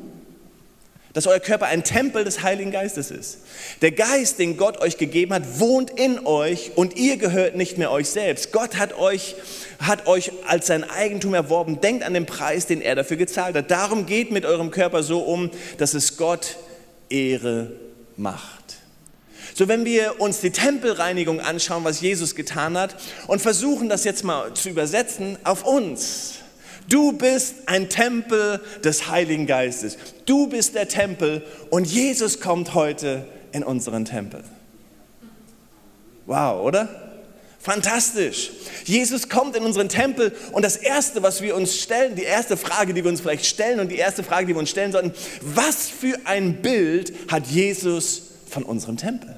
dass 1.14 1.28
euer 1.28 1.40
Körper 1.40 1.66
ein 1.66 1.84
Tempel 1.84 2.24
des 2.24 2.42
Heiligen 2.42 2.72
Geistes 2.72 3.12
ist. 3.12 3.40
Der 3.82 3.92
Geist, 3.92 4.40
den 4.40 4.58
Gott 4.58 4.80
euch 4.80 4.98
gegeben 4.98 5.34
hat, 5.34 5.60
wohnt 5.60 5.92
in 5.92 6.26
euch 6.26 6.72
und 6.76 6.96
ihr 6.96 7.18
gehört 7.18 7.56
nicht 7.56 7.78
mehr 7.78 7.92
euch 7.92 8.10
selbst. 8.10 8.52
Gott 8.52 8.78
hat 8.78 8.98
euch, 8.98 9.36
hat 9.80 10.08
euch 10.08 10.32
als 10.48 10.68
sein 10.68 10.90
Eigentum 10.90 11.34
erworben. 11.34 11.82
Denkt 11.82 12.04
an 12.04 12.14
den 12.14 12.26
Preis, 12.26 12.66
den 12.66 12.82
er 12.82 12.96
dafür 12.96 13.18
gezahlt 13.18 13.56
hat. 13.56 13.72
Darum 13.72 14.06
geht 14.06 14.32
mit 14.32 14.46
eurem 14.46 14.72
Körper 14.72 15.04
so 15.04 15.20
um, 15.20 15.52
dass 15.78 15.94
es 15.94 16.18
Gott 16.18 16.58
Ehre 17.10 17.72
macht. 18.16 18.62
So, 19.54 19.68
wenn 19.68 19.84
wir 19.84 20.22
uns 20.22 20.40
die 20.40 20.52
Tempelreinigung 20.52 21.42
anschauen, 21.42 21.84
was 21.84 22.00
Jesus 22.00 22.36
getan 22.36 22.78
hat, 22.78 22.96
und 23.28 23.42
versuchen 23.42 23.90
das 23.90 24.06
jetzt 24.06 24.24
mal 24.24 24.54
zu 24.54 24.70
übersetzen 24.70 25.38
auf 25.44 25.66
uns, 25.66 26.36
Du 26.90 27.14
bist 27.14 27.56
ein 27.68 27.90
Tempel 27.90 28.60
des 28.84 29.10
Heiligen 29.10 29.48
Geistes. 29.48 29.98
Du 30.26 30.48
bist 30.48 30.76
der 30.76 30.88
Tempel 30.88 31.44
und 31.70 31.88
Jesus 31.88 32.40
kommt 32.40 32.74
heute 32.74 33.26
in 33.52 33.64
unseren 33.64 34.06
Tempel. 34.06 34.44
Wow, 36.26 36.66
oder? 36.66 37.12
Fantastisch. 37.60 38.52
Jesus 38.86 39.30
kommt 39.30 39.56
in 39.56 39.64
unseren 39.64 39.88
Tempel 39.88 40.36
und 40.52 40.64
das 40.64 40.78
Erste, 40.78 41.22
was 41.22 41.42
wir 41.42 41.56
uns 41.56 41.78
stellen, 41.78 42.16
die 42.16 42.24
erste 42.24 42.58
Frage, 42.58 42.94
die 42.94 43.04
wir 43.04 43.12
uns 43.12 43.22
vielleicht 43.22 43.46
stellen 43.46 43.80
und 43.80 43.90
die 43.90 43.98
erste 43.98 44.24
Frage, 44.24 44.48
die 44.48 44.56
wir 44.56 44.60
uns 44.60 44.72
stellen 44.72 44.92
sollten, 44.92 45.14
was 45.42 45.88
für 45.88 46.18
ein 46.26 46.62
Bild 46.64 47.14
hat 47.32 47.46
Jesus 47.48 48.24
von 48.50 48.64
unserem 48.64 48.98
Tempel? 48.98 49.36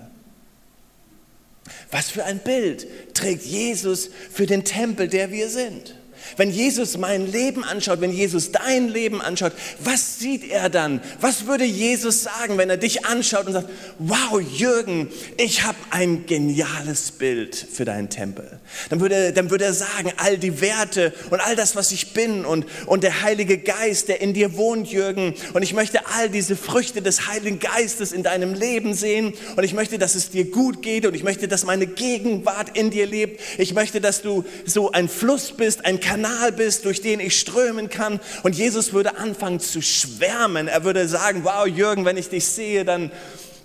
Was 1.92 2.10
für 2.10 2.24
ein 2.24 2.40
Bild 2.40 2.88
trägt 3.14 3.44
Jesus 3.44 4.10
für 4.32 4.46
den 4.46 4.64
Tempel, 4.64 5.08
der 5.10 5.32
wir 5.32 5.50
sind? 5.50 5.96
Wenn 6.38 6.52
Jesus 6.52 6.98
mein 6.98 7.32
Leben 7.32 7.64
anschaut, 7.64 8.02
wenn 8.02 8.12
Jesus 8.12 8.52
dein 8.52 8.90
Leben 8.90 9.22
anschaut, 9.22 9.54
was 9.80 10.20
sieht 10.20 10.50
er 10.50 10.70
dann? 10.70 11.02
Was 11.22 11.46
würde 11.46 11.66
Jesus 11.66 12.24
sagen, 12.24 12.58
wenn 12.58 12.70
er 12.70 12.78
dich 12.78 13.06
anschaut 13.06 13.48
und 13.48 13.54
sagt, 13.54 13.70
wow, 14.00 14.42
Jürgen, 14.42 15.10
ich 15.38 15.64
habe 15.64 15.78
ein 15.92 16.26
geniales 16.26 17.12
Bild 17.12 17.56
für 17.56 17.86
deinen 17.86 18.10
Tempel. 18.10 18.60
Dann 18.90 19.00
würde, 19.00 19.34
dann 19.34 19.50
würde 19.50 19.66
er 19.66 19.74
sagen, 19.74 20.12
all 20.18 20.38
die 20.38 20.62
Werte 20.62 21.14
und 21.30 21.40
all 21.40 21.56
das, 21.56 21.76
was 21.76 21.92
ich 21.92 22.14
bin 22.14 22.46
und, 22.46 22.66
und 22.86 23.04
der 23.04 23.22
Heilige 23.22 23.58
Geist, 23.58 24.08
der 24.08 24.22
in 24.22 24.34
dir 24.34 24.58
wohnt, 24.58 24.88
Jürgen. 24.88 25.36
Und 25.54 25.62
ich 25.62 25.74
möchte 25.74 26.06
all 26.08 26.30
diese 26.30 26.56
Früchte 26.56 27.02
des 27.02 27.28
Heiligen 27.28 27.60
Geistes 27.60 28.12
in 28.12 28.24
deinem 28.24 28.54
Leben 28.54 28.94
sehen. 28.94 29.34
Und 29.56 29.64
ich 29.64 29.74
möchte, 29.74 30.00
dass 30.00 30.16
es 30.16 30.30
dir 30.30 30.50
gut 30.50 30.82
geht 30.82 31.06
und 31.06 31.16
ich 31.16 31.24
möchte, 31.24 31.48
dass 31.48 31.66
meine 31.66 31.88
Gegenwart 31.88 32.78
in 32.78 32.90
dir 32.90 33.06
lebt. 33.06 33.40
Ich 33.58 33.74
möchte, 33.74 34.02
dass 34.02 34.22
du 34.22 34.44
so 34.66 34.92
ein 34.92 35.10
Fluss 35.10 35.52
bist, 35.52 35.86
ein 35.86 36.00
Kanal 36.00 36.13
Kanal 36.14 36.52
bist, 36.52 36.86
durch 36.86 37.02
den 37.02 37.20
ich 37.20 37.40
strömen 37.40 37.90
kann. 37.90 38.20
Und 38.44 38.56
Jesus 38.56 38.94
würde 38.94 39.18
anfangen 39.18 39.60
zu 39.60 39.82
schwärmen. 39.82 40.68
Er 40.68 40.84
würde 40.84 41.08
sagen, 41.08 41.44
wow, 41.44 41.66
Jürgen, 41.66 42.06
wenn 42.06 42.18
ich 42.18 42.30
dich 42.30 42.46
sehe, 42.46 42.86
dann, 42.86 43.12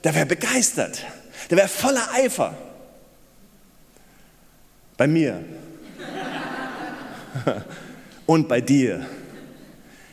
der 0.03 0.15
wäre 0.15 0.25
begeistert. 0.25 1.05
Der 1.51 1.59
wäre 1.59 1.69
voller 1.69 2.09
Eifer. 2.15 2.57
Bei 4.97 5.07
mir. 5.07 5.45
Und 8.25 8.49
bei 8.49 8.63
dir 8.63 9.05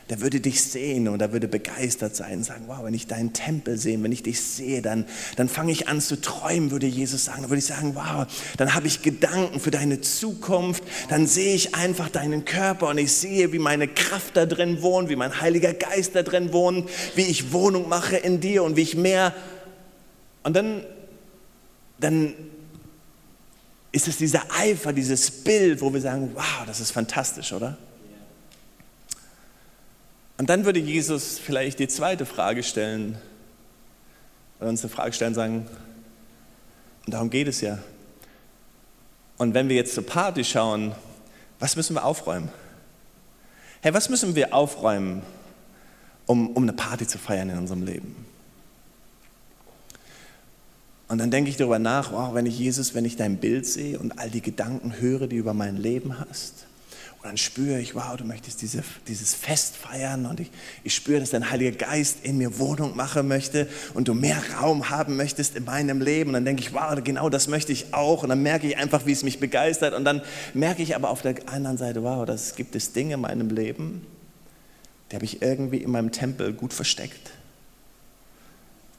der 0.08 0.20
würde 0.20 0.40
dich 0.40 0.62
sehen 0.62 1.08
und 1.08 1.20
er 1.20 1.32
würde 1.32 1.48
begeistert 1.48 2.14
sein 2.14 2.38
und 2.38 2.44
sagen, 2.44 2.64
wow, 2.68 2.78
wenn 2.82 2.94
ich 2.94 3.08
deinen 3.08 3.32
Tempel 3.32 3.76
sehe, 3.76 4.00
wenn 4.02 4.12
ich 4.12 4.22
dich 4.22 4.40
sehe, 4.40 4.80
dann, 4.80 5.04
dann 5.34 5.48
fange 5.48 5.72
ich 5.72 5.88
an 5.88 6.00
zu 6.00 6.20
träumen, 6.20 6.70
würde 6.70 6.86
Jesus 6.86 7.24
sagen. 7.24 7.42
Dann 7.42 7.50
würde 7.50 7.58
ich 7.58 7.66
sagen, 7.66 7.96
wow, 7.96 8.26
dann 8.56 8.74
habe 8.74 8.86
ich 8.86 9.02
Gedanken 9.02 9.58
für 9.58 9.72
deine 9.72 10.00
Zukunft, 10.00 10.84
dann 11.08 11.26
sehe 11.26 11.54
ich 11.54 11.74
einfach 11.74 12.08
deinen 12.08 12.44
Körper 12.44 12.88
und 12.88 12.98
ich 12.98 13.12
sehe, 13.12 13.52
wie 13.52 13.58
meine 13.58 13.88
Kraft 13.88 14.36
da 14.36 14.46
drin 14.46 14.80
wohnt, 14.80 15.08
wie 15.08 15.16
mein 15.16 15.40
Heiliger 15.40 15.74
Geist 15.74 16.14
da 16.14 16.22
drin 16.22 16.52
wohnt, 16.52 16.88
wie 17.16 17.22
ich 17.22 17.52
Wohnung 17.52 17.88
mache 17.88 18.16
in 18.16 18.40
dir 18.40 18.62
und 18.62 18.76
wie 18.76 18.82
ich 18.82 18.96
mehr... 18.96 19.34
Und 20.44 20.54
dann, 20.54 20.84
dann 21.98 22.34
ist 23.90 24.06
es 24.06 24.18
dieser 24.18 24.42
Eifer, 24.56 24.92
dieses 24.92 25.30
Bild, 25.30 25.80
wo 25.80 25.92
wir 25.92 26.00
sagen, 26.00 26.30
wow, 26.34 26.64
das 26.66 26.78
ist 26.78 26.92
fantastisch, 26.92 27.52
oder? 27.52 27.76
Und 30.38 30.50
dann 30.50 30.64
würde 30.64 30.80
Jesus 30.80 31.38
vielleicht 31.38 31.78
die 31.78 31.88
zweite 31.88 32.26
Frage 32.26 32.62
stellen, 32.62 33.18
oder 34.58 34.68
uns 34.68 34.82
eine 34.82 34.90
Frage 34.90 35.12
stellen, 35.12 35.34
sagen, 35.34 35.66
und 37.06 37.12
darum 37.12 37.30
geht 37.30 37.48
es 37.48 37.60
ja. 37.60 37.78
Und 39.38 39.54
wenn 39.54 39.68
wir 39.68 39.76
jetzt 39.76 39.94
zur 39.94 40.04
Party 40.04 40.44
schauen, 40.44 40.94
was 41.58 41.76
müssen 41.76 41.94
wir 41.94 42.04
aufräumen? 42.04 42.50
Hey, 43.80 43.94
was 43.94 44.08
müssen 44.08 44.34
wir 44.34 44.52
aufräumen, 44.52 45.22
um, 46.26 46.50
um 46.50 46.62
eine 46.64 46.72
Party 46.72 47.06
zu 47.06 47.18
feiern 47.18 47.50
in 47.50 47.58
unserem 47.58 47.82
Leben? 47.82 48.26
Und 51.08 51.18
dann 51.18 51.30
denke 51.30 51.50
ich 51.50 51.56
darüber 51.56 51.78
nach, 51.78 52.12
wow, 52.12 52.34
wenn 52.34 52.46
ich 52.46 52.58
Jesus, 52.58 52.94
wenn 52.94 53.04
ich 53.04 53.16
dein 53.16 53.36
Bild 53.36 53.64
sehe 53.64 53.98
und 53.98 54.18
all 54.18 54.28
die 54.28 54.40
Gedanken 54.40 54.98
höre, 54.98 55.28
die 55.28 55.36
du 55.36 55.40
über 55.42 55.54
mein 55.54 55.76
Leben 55.76 56.18
hast, 56.18 56.65
und 57.26 57.30
dann 57.30 57.38
spüre 57.38 57.80
ich, 57.80 57.96
wow, 57.96 58.16
du 58.16 58.22
möchtest 58.22 58.62
diese, 58.62 58.84
dieses 59.08 59.34
Fest 59.34 59.74
feiern 59.76 60.26
und 60.26 60.38
ich, 60.38 60.48
ich 60.84 60.94
spüre, 60.94 61.18
dass 61.18 61.30
dein 61.30 61.50
Heiliger 61.50 61.76
Geist 61.76 62.18
in 62.22 62.38
mir 62.38 62.60
Wohnung 62.60 62.94
machen 62.94 63.26
möchte 63.26 63.66
und 63.94 64.06
du 64.06 64.14
mehr 64.14 64.40
Raum 64.60 64.90
haben 64.90 65.16
möchtest 65.16 65.56
in 65.56 65.64
meinem 65.64 66.00
Leben. 66.00 66.30
Und 66.30 66.34
dann 66.34 66.44
denke 66.44 66.62
ich, 66.62 66.72
wow, 66.72 66.96
genau 67.02 67.28
das 67.28 67.48
möchte 67.48 67.72
ich 67.72 67.92
auch. 67.92 68.22
Und 68.22 68.28
dann 68.28 68.44
merke 68.44 68.68
ich 68.68 68.76
einfach, 68.76 69.06
wie 69.06 69.12
es 69.12 69.24
mich 69.24 69.40
begeistert. 69.40 69.92
Und 69.92 70.04
dann 70.04 70.22
merke 70.54 70.84
ich 70.84 70.94
aber 70.94 71.10
auf 71.10 71.22
der 71.22 71.34
anderen 71.46 71.78
Seite, 71.78 72.04
wow, 72.04 72.24
das 72.24 72.54
gibt 72.54 72.76
es 72.76 72.92
Dinge 72.92 73.14
in 73.14 73.20
meinem 73.22 73.50
Leben, 73.50 74.06
die 75.10 75.16
habe 75.16 75.24
ich 75.24 75.42
irgendwie 75.42 75.78
in 75.78 75.90
meinem 75.90 76.12
Tempel 76.12 76.52
gut 76.52 76.72
versteckt. 76.72 77.32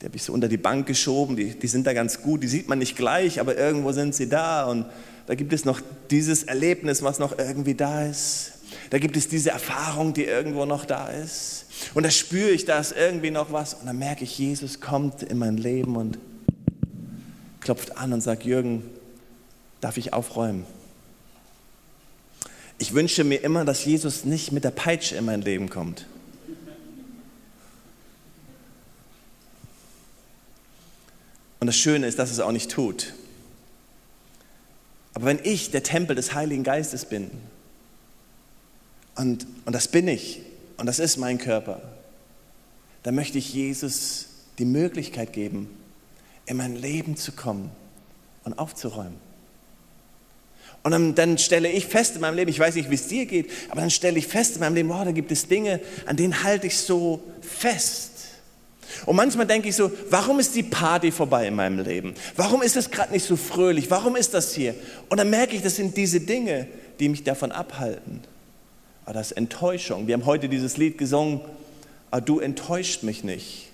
Die 0.02 0.06
habe 0.06 0.18
ich 0.18 0.24
so 0.24 0.34
unter 0.34 0.50
die 0.50 0.58
Bank 0.58 0.86
geschoben, 0.86 1.38
die, 1.38 1.58
die 1.58 1.68
sind 1.68 1.88
da 1.88 1.94
ganz 1.94 2.22
gut, 2.22 2.44
die 2.44 2.50
sieht 2.50 2.68
man 2.68 2.80
nicht 2.80 2.98
gleich, 2.98 3.40
aber 3.40 3.58
irgendwo 3.58 3.94
sind 3.94 4.14
sie 4.16 4.28
da 4.28 4.66
und 4.66 4.86
da 5.28 5.36
gibt 5.36 5.52
es 5.52 5.66
noch 5.66 5.82
dieses 6.10 6.44
Erlebnis, 6.44 7.04
was 7.04 7.20
noch 7.20 7.38
irgendwie 7.38 7.76
da 7.76 8.06
ist. 8.06 8.54
Da 8.90 8.98
gibt 8.98 9.18
es 9.18 9.28
diese 9.28 9.50
Erfahrung, 9.52 10.14
die 10.14 10.24
irgendwo 10.24 10.66
noch 10.66 10.86
da 10.86 11.10
ist. 11.10 11.66
Und 11.94 12.04
da 12.04 12.12
spüre 12.12 12.50
ich, 12.50 12.64
da 12.64 12.80
ist 12.80 12.94
irgendwie 12.98 13.30
noch 13.30 13.52
was. 13.52 13.74
Und 13.74 13.86
dann 13.88 14.00
merke 14.00 14.24
ich, 14.24 14.38
Jesus 14.40 14.80
kommt 14.80 15.24
in 15.24 15.38
mein 15.38 15.58
Leben 15.58 15.98
und 15.98 16.18
klopft 17.60 17.98
an 17.98 18.14
und 18.14 18.22
sagt, 18.22 18.46
Jürgen, 18.46 18.84
darf 19.82 19.98
ich 19.98 20.14
aufräumen? 20.14 20.66
Ich 22.78 22.94
wünsche 22.94 23.26
mir 23.26 23.38
immer, 23.38 23.66
dass 23.66 23.84
Jesus 23.84 24.24
nicht 24.24 24.54
mit 24.54 24.64
der 24.64 24.72
Peitsche 24.72 25.18
in 25.18 25.26
mein 25.26 25.42
Leben 25.42 25.70
kommt. 25.70 26.06
Und 31.60 31.68
das 31.68 31.76
Schöne 31.76 32.08
ist, 32.08 32.18
dass 32.18 32.32
es 32.32 32.40
auch 32.40 32.54
nicht 32.54 32.72
tut. 32.72 33.14
Aber 35.18 35.26
wenn 35.26 35.40
ich 35.42 35.72
der 35.72 35.82
Tempel 35.82 36.16
des 36.16 36.36
Heiligen 36.36 36.64
Geistes 36.64 37.06
bin, 37.06 37.32
und, 39.16 39.48
und 39.66 39.74
das 39.74 39.88
bin 39.88 40.08
ich, 40.08 40.44
und 40.78 40.86
das 40.86 41.00
ist 41.00 41.18
mein 41.18 41.40
Körper, 41.40 41.82
dann 43.02 43.16
möchte 43.16 43.40
ich 43.40 43.52
Jesus 43.52 44.28
die 44.60 44.66
Möglichkeit 44.66 45.34
geben, 45.34 45.76
in 46.46 46.58
mein 46.58 46.76
Leben 46.76 47.18
zu 47.18 47.32
kommen 47.32 47.72
und 48.44 48.60
aufzuräumen. 48.60 49.16
Und 50.84 50.92
dann, 50.92 51.16
dann, 51.16 51.40
stelle 51.40 51.72
ich 51.72 51.88
fest 51.88 52.14
in 52.14 52.22
meinem 52.22 52.36
Leben, 52.36 52.52
ich 52.52 52.60
weiß 52.60 52.76
nicht, 52.76 52.92
wie 52.92 52.96
es 52.96 53.08
dir 53.08 53.26
geht, 53.26 53.50
aber 53.70 53.82
dann 53.82 53.90
stelle 53.90 54.20
ich 54.20 54.28
fest 54.28 54.54
in 54.54 54.60
meinem 54.60 54.76
Leben, 54.76 54.90
wow, 54.90 55.04
da 55.04 55.14
gibt 55.14 55.32
es 55.32 55.48
Dinge, 55.48 55.82
an 56.06 56.16
denen 56.16 56.44
halte 56.44 56.68
ich 56.68 56.78
so 56.78 57.24
fest. 57.42 58.12
Und 59.06 59.15
manchmal 59.15 59.46
denke 59.46 59.70
ich 59.70 59.75
so, 59.75 59.91
warum 60.10 60.39
ist 60.39 60.56
die 60.56 60.63
Party 60.63 61.12
vorbei 61.12 61.48
in 61.48 61.56
meinem 61.56 61.79
Leben? 61.79 62.13
Warum 62.36 62.62
ist 62.62 62.75
es 62.75 62.89
gerade 62.89 63.12
nicht 63.12 63.25
so 63.25 63.36
fröhlich? 63.36 63.89
Warum 63.89 64.15
ist 64.15 64.34
das 64.34 64.53
hier? 64.53 64.75
Und 65.10 65.17
dann 65.17 65.29
merke 65.29 65.56
ich, 65.56 65.62
das 65.62 65.75
sind 65.75 65.98
diese 65.98 66.22
Dinge, 66.22 66.67
die 67.00 67.10
mich 67.10 67.24
davon 67.24 67.51
abhalten. 67.51 68.22
Aber 69.06 69.13
das 69.13 69.32
ist 69.32 69.38
Enttäuschung. 69.38 70.08
Wir 70.08 70.13
haben 70.15 70.25
heute 70.25 70.50
dieses 70.50 70.77
Lied 70.77 70.98
gesungen, 70.98 71.41
aber 72.12 72.22
du 72.22 72.39
enttäuscht 72.39 73.03
mich 73.03 73.24
nicht. 73.24 73.70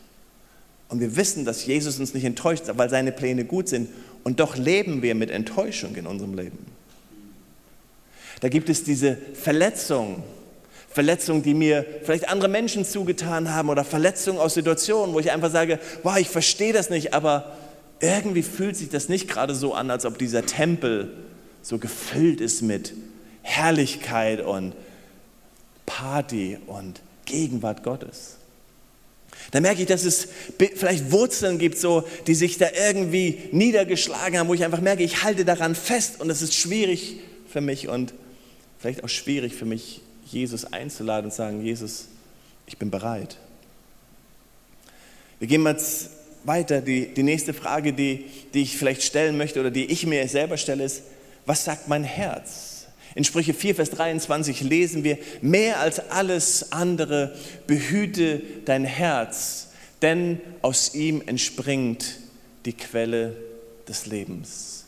Und 0.89 0.99
wir 0.99 1.15
wissen, 1.15 1.43
dass 1.45 1.65
Jesus 1.65 1.99
uns 1.99 2.13
nicht 2.13 2.25
enttäuscht, 2.25 2.65
weil 2.67 2.89
seine 2.89 3.11
Pläne 3.11 3.45
gut 3.45 3.67
sind. 3.67 3.89
Und 4.23 4.39
doch 4.39 4.57
leben 4.57 5.01
wir 5.01 5.15
mit 5.15 5.31
Enttäuschung 5.31 5.95
in 5.95 6.05
unserem 6.05 6.35
Leben. 6.35 6.59
Da 8.41 8.49
gibt 8.49 8.69
es 8.69 8.83
diese 8.83 9.17
Verletzung, 9.33 10.21
Verletzungen, 10.93 11.41
die 11.41 11.53
mir 11.53 11.85
vielleicht 12.03 12.29
andere 12.29 12.49
Menschen 12.49 12.85
zugetan 12.85 13.53
haben 13.53 13.69
oder 13.69 13.83
Verletzungen 13.83 14.39
aus 14.39 14.53
Situationen, 14.53 15.15
wo 15.15 15.19
ich 15.19 15.31
einfach 15.31 15.51
sage, 15.51 15.79
wow, 16.03 16.17
ich 16.17 16.29
verstehe 16.29 16.71
das 16.71 16.89
nicht, 16.89 17.13
aber 17.13 17.57
irgendwie 17.99 18.43
fühlt 18.43 18.75
sich 18.75 18.89
das 18.89 19.09
nicht 19.09 19.27
gerade 19.27 19.55
so 19.55 19.73
an, 19.73 19.89
als 19.89 20.05
ob 20.05 20.17
dieser 20.17 20.45
Tempel 20.45 21.11
so 21.61 21.79
gefüllt 21.79 22.41
ist 22.41 22.61
mit 22.61 22.93
Herrlichkeit 23.41 24.41
und 24.41 24.73
Party 25.85 26.57
und 26.67 27.01
Gegenwart 27.25 27.83
Gottes. 27.83 28.37
Da 29.51 29.59
merke 29.61 29.81
ich, 29.81 29.87
dass 29.87 30.03
es 30.03 30.27
vielleicht 30.75 31.11
Wurzeln 31.11 31.57
gibt, 31.57 31.77
so, 31.77 32.03
die 32.27 32.35
sich 32.35 32.57
da 32.57 32.67
irgendwie 32.87 33.39
niedergeschlagen 33.51 34.37
haben, 34.37 34.47
wo 34.47 34.53
ich 34.53 34.63
einfach 34.63 34.81
merke, 34.81 35.03
ich 35.03 35.23
halte 35.23 35.43
daran 35.43 35.73
fest 35.73 36.21
und 36.21 36.29
es 36.29 36.41
ist 36.41 36.53
schwierig 36.53 37.17
für 37.49 37.61
mich 37.61 37.87
und 37.87 38.13
vielleicht 38.79 39.03
auch 39.03 39.09
schwierig 39.09 39.55
für 39.55 39.65
mich, 39.65 40.01
Jesus 40.33 40.65
einzuladen 40.65 41.25
und 41.25 41.33
sagen, 41.33 41.61
Jesus, 41.63 42.07
ich 42.65 42.77
bin 42.77 42.91
bereit. 42.91 43.37
Wir 45.39 45.47
gehen 45.47 45.65
jetzt 45.65 46.09
weiter. 46.43 46.81
Die, 46.81 47.13
die 47.13 47.23
nächste 47.23 47.53
Frage, 47.53 47.93
die, 47.93 48.25
die 48.53 48.61
ich 48.61 48.77
vielleicht 48.77 49.03
stellen 49.03 49.37
möchte 49.37 49.59
oder 49.59 49.71
die 49.71 49.85
ich 49.85 50.05
mir 50.05 50.27
selber 50.27 50.57
stelle, 50.57 50.83
ist, 50.83 51.03
was 51.45 51.65
sagt 51.65 51.87
mein 51.87 52.03
Herz? 52.03 52.87
In 53.15 53.23
Sprüche 53.23 53.53
4, 53.53 53.75
Vers 53.75 53.91
23 53.91 54.61
lesen 54.61 55.03
wir, 55.03 55.17
mehr 55.41 55.79
als 55.79 55.99
alles 56.09 56.71
andere 56.71 57.35
behüte 57.67 58.41
dein 58.65 58.85
Herz, 58.85 59.69
denn 60.01 60.41
aus 60.61 60.95
ihm 60.95 61.21
entspringt 61.25 62.17
die 62.65 62.73
Quelle 62.73 63.35
des 63.87 64.07
Lebens. 64.07 64.85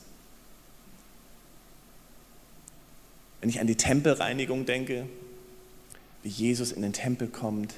Wenn 3.42 3.50
ich 3.50 3.60
an 3.60 3.68
die 3.68 3.76
Tempelreinigung 3.76 4.66
denke, 4.66 5.06
wie 6.26 6.30
Jesus 6.30 6.72
in 6.72 6.82
den 6.82 6.92
Tempel 6.92 7.28
kommt, 7.28 7.76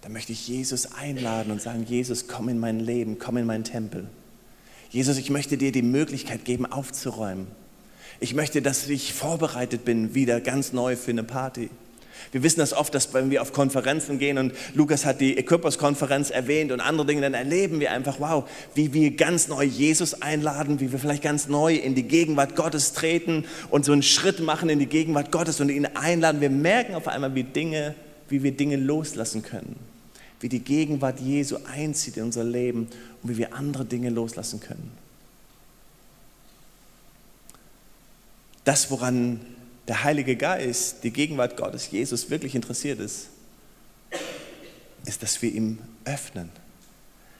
dann 0.00 0.14
möchte 0.14 0.32
ich 0.32 0.48
Jesus 0.48 0.94
einladen 0.94 1.52
und 1.52 1.60
sagen, 1.60 1.84
Jesus, 1.84 2.26
komm 2.28 2.48
in 2.48 2.58
mein 2.58 2.80
Leben, 2.80 3.18
komm 3.18 3.36
in 3.36 3.44
meinen 3.44 3.64
Tempel. 3.64 4.08
Jesus, 4.88 5.18
ich 5.18 5.28
möchte 5.28 5.58
dir 5.58 5.70
die 5.70 5.82
Möglichkeit 5.82 6.46
geben, 6.46 6.64
aufzuräumen. 6.64 7.46
Ich 8.20 8.34
möchte, 8.34 8.62
dass 8.62 8.88
ich 8.88 9.12
vorbereitet 9.12 9.84
bin, 9.84 10.14
wieder 10.14 10.40
ganz 10.40 10.72
neu 10.72 10.96
für 10.96 11.10
eine 11.10 11.24
Party. 11.24 11.68
Wir 12.32 12.42
wissen 12.42 12.60
das 12.60 12.72
oft, 12.72 12.94
dass 12.94 13.12
wenn 13.14 13.30
wir 13.30 13.42
auf 13.42 13.52
Konferenzen 13.52 14.18
gehen 14.18 14.38
und 14.38 14.52
Lukas 14.74 15.04
hat 15.04 15.20
die 15.20 15.36
Equippers-Konferenz 15.36 16.30
erwähnt 16.30 16.72
und 16.72 16.80
andere 16.80 17.06
Dinge, 17.06 17.20
dann 17.20 17.34
erleben 17.34 17.80
wir 17.80 17.92
einfach, 17.92 18.20
wow, 18.20 18.48
wie 18.74 18.92
wir 18.92 19.12
ganz 19.12 19.48
neu 19.48 19.64
Jesus 19.64 20.22
einladen, 20.22 20.80
wie 20.80 20.92
wir 20.92 20.98
vielleicht 20.98 21.22
ganz 21.22 21.48
neu 21.48 21.74
in 21.74 21.94
die 21.94 22.02
Gegenwart 22.02 22.56
Gottes 22.56 22.92
treten 22.92 23.44
und 23.70 23.84
so 23.84 23.92
einen 23.92 24.02
Schritt 24.02 24.40
machen 24.40 24.68
in 24.68 24.78
die 24.78 24.86
Gegenwart 24.86 25.30
Gottes 25.32 25.60
und 25.60 25.68
ihn 25.68 25.86
einladen. 25.86 26.40
Wir 26.40 26.50
merken 26.50 26.94
auf 26.94 27.08
einmal, 27.08 27.34
wie 27.34 27.44
Dinge, 27.44 27.94
wie 28.28 28.42
wir 28.42 28.52
Dinge 28.52 28.76
loslassen 28.76 29.42
können, 29.42 29.76
wie 30.40 30.48
die 30.48 30.60
Gegenwart 30.60 31.20
Jesu 31.20 31.56
einzieht 31.72 32.16
in 32.16 32.24
unser 32.24 32.44
Leben 32.44 32.88
und 33.22 33.30
wie 33.30 33.36
wir 33.38 33.54
andere 33.54 33.84
Dinge 33.84 34.10
loslassen 34.10 34.60
können. 34.60 34.90
Das, 38.64 38.90
woran 38.90 39.40
der 39.88 40.04
Heilige 40.04 40.36
Geist, 40.36 41.04
die 41.04 41.10
Gegenwart 41.10 41.56
Gottes, 41.56 41.90
Jesus 41.90 42.30
wirklich 42.30 42.54
interessiert 42.54 43.00
ist, 43.00 43.28
ist, 45.04 45.22
dass 45.22 45.42
wir 45.42 45.52
ihm 45.52 45.78
öffnen, 46.04 46.50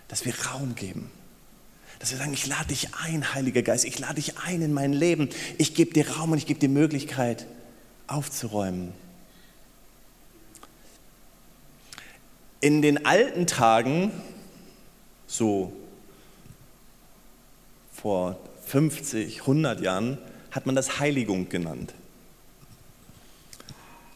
dass 0.08 0.24
wir 0.24 0.34
Raum 0.46 0.74
geben, 0.74 1.10
dass 1.98 2.10
wir 2.10 2.18
sagen, 2.18 2.34
ich 2.34 2.46
lade 2.46 2.68
dich 2.68 2.94
ein, 2.94 3.34
Heiliger 3.34 3.62
Geist, 3.62 3.84
ich 3.84 3.98
lade 3.98 4.16
dich 4.16 4.38
ein 4.38 4.60
in 4.60 4.74
mein 4.74 4.92
Leben, 4.92 5.30
ich 5.56 5.74
gebe 5.74 5.92
dir 5.92 6.08
Raum 6.10 6.32
und 6.32 6.38
ich 6.38 6.46
gebe 6.46 6.60
dir 6.60 6.68
Möglichkeit 6.68 7.46
aufzuräumen. 8.06 8.92
In 12.60 12.82
den 12.82 13.06
alten 13.06 13.46
Tagen, 13.46 14.10
so 15.26 15.72
vor 17.92 18.38
50, 18.66 19.40
100 19.40 19.80
Jahren, 19.80 20.18
hat 20.50 20.66
man 20.66 20.74
das 20.74 20.98
Heiligung 20.98 21.48
genannt 21.48 21.94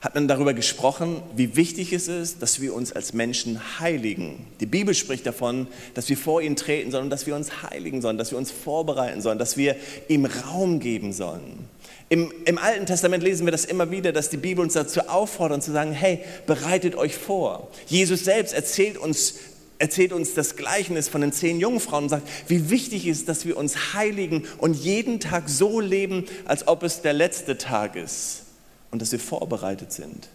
hat 0.00 0.14
man 0.14 0.28
darüber 0.28 0.54
gesprochen, 0.54 1.22
wie 1.34 1.56
wichtig 1.56 1.92
es 1.92 2.06
ist, 2.06 2.40
dass 2.40 2.60
wir 2.60 2.72
uns 2.72 2.92
als 2.92 3.14
Menschen 3.14 3.60
heiligen. 3.80 4.46
Die 4.60 4.66
Bibel 4.66 4.94
spricht 4.94 5.26
davon, 5.26 5.66
dass 5.94 6.08
wir 6.08 6.16
vor 6.16 6.40
ihn 6.40 6.54
treten 6.54 6.92
sollen, 6.92 7.10
dass 7.10 7.26
wir 7.26 7.34
uns 7.34 7.64
heiligen 7.64 8.00
sollen, 8.00 8.16
dass 8.16 8.30
wir 8.30 8.38
uns 8.38 8.52
vorbereiten 8.52 9.20
sollen, 9.20 9.40
dass 9.40 9.56
wir 9.56 9.74
ihm 10.06 10.24
Raum 10.24 10.78
geben 10.78 11.12
sollen. 11.12 11.66
Im, 12.10 12.32
Im 12.44 12.58
Alten 12.58 12.86
Testament 12.86 13.24
lesen 13.24 13.44
wir 13.44 13.50
das 13.50 13.64
immer 13.64 13.90
wieder, 13.90 14.12
dass 14.12 14.30
die 14.30 14.36
Bibel 14.36 14.62
uns 14.62 14.74
dazu 14.74 15.00
auffordert, 15.08 15.64
zu 15.64 15.72
sagen, 15.72 15.92
hey, 15.92 16.20
bereitet 16.46 16.94
euch 16.94 17.16
vor. 17.16 17.68
Jesus 17.86 18.24
selbst 18.24 18.54
erzählt 18.54 18.96
uns, 18.96 19.34
erzählt 19.80 20.12
uns 20.12 20.32
das 20.32 20.54
Gleichnis 20.54 21.08
von 21.08 21.22
den 21.22 21.32
zehn 21.32 21.58
Jungfrauen 21.58 22.04
und 22.04 22.10
sagt, 22.10 22.28
wie 22.46 22.70
wichtig 22.70 23.04
es 23.08 23.18
ist, 23.18 23.28
dass 23.28 23.44
wir 23.46 23.56
uns 23.56 23.94
heiligen 23.94 24.46
und 24.58 24.74
jeden 24.74 25.18
Tag 25.18 25.48
so 25.48 25.80
leben, 25.80 26.24
als 26.44 26.68
ob 26.68 26.84
es 26.84 27.02
der 27.02 27.14
letzte 27.14 27.58
Tag 27.58 27.96
ist 27.96 28.44
und 28.90 29.02
dass 29.02 29.12
wir 29.12 29.20
vorbereitet 29.20 29.92
sind. 29.92 30.28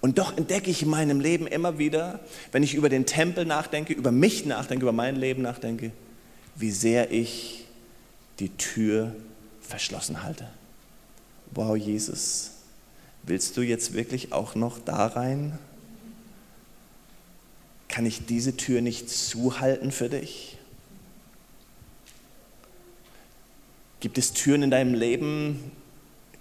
Und 0.00 0.18
doch 0.18 0.36
entdecke 0.36 0.70
ich 0.70 0.82
in 0.82 0.90
meinem 0.90 1.20
Leben 1.20 1.46
immer 1.46 1.78
wieder, 1.78 2.20
wenn 2.50 2.64
ich 2.64 2.74
über 2.74 2.88
den 2.88 3.06
Tempel 3.06 3.44
nachdenke, 3.44 3.92
über 3.92 4.10
mich 4.10 4.44
nachdenke, 4.44 4.82
über 4.82 4.92
mein 4.92 5.14
Leben 5.16 5.42
nachdenke, 5.42 5.92
wie 6.56 6.72
sehr 6.72 7.12
ich 7.12 7.66
die 8.40 8.50
Tür 8.50 9.14
verschlossen 9.60 10.24
halte. 10.24 10.48
Wow, 11.52 11.76
Jesus, 11.76 12.50
willst 13.22 13.56
du 13.56 13.62
jetzt 13.62 13.92
wirklich 13.92 14.32
auch 14.32 14.56
noch 14.56 14.80
da 14.80 15.06
rein? 15.06 15.58
Kann 17.88 18.04
ich 18.04 18.26
diese 18.26 18.56
Tür 18.56 18.80
nicht 18.80 19.08
zuhalten 19.08 19.92
für 19.92 20.08
dich? 20.08 20.58
Gibt 24.00 24.18
es 24.18 24.32
Türen 24.32 24.64
in 24.64 24.70
deinem 24.72 24.94
Leben, 24.94 25.70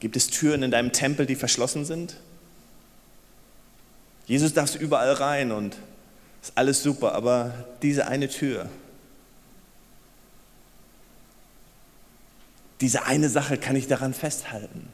Gibt 0.02 0.16
es 0.16 0.28
Türen 0.28 0.64
in 0.64 0.72
deinem 0.72 0.92
Tempel, 0.92 1.28
die 1.28 1.36
verschlossen 1.36 1.86
sind? 1.86 2.18
Jesus 4.26 4.54
darf 4.54 4.76
überall 4.76 5.14
rein 5.14 5.52
und 5.52 5.78
ist 6.42 6.54
alles 6.56 6.82
super, 6.82 7.14
aber 7.14 7.54
diese 7.84 8.08
eine 8.08 8.28
Tür, 8.28 8.68
diese 12.82 13.06
eine 13.06 13.30
Sache 13.30 13.58
kann 13.58 13.76
ich 13.76 13.88
daran 13.88 14.16
festhalten. 14.16 14.88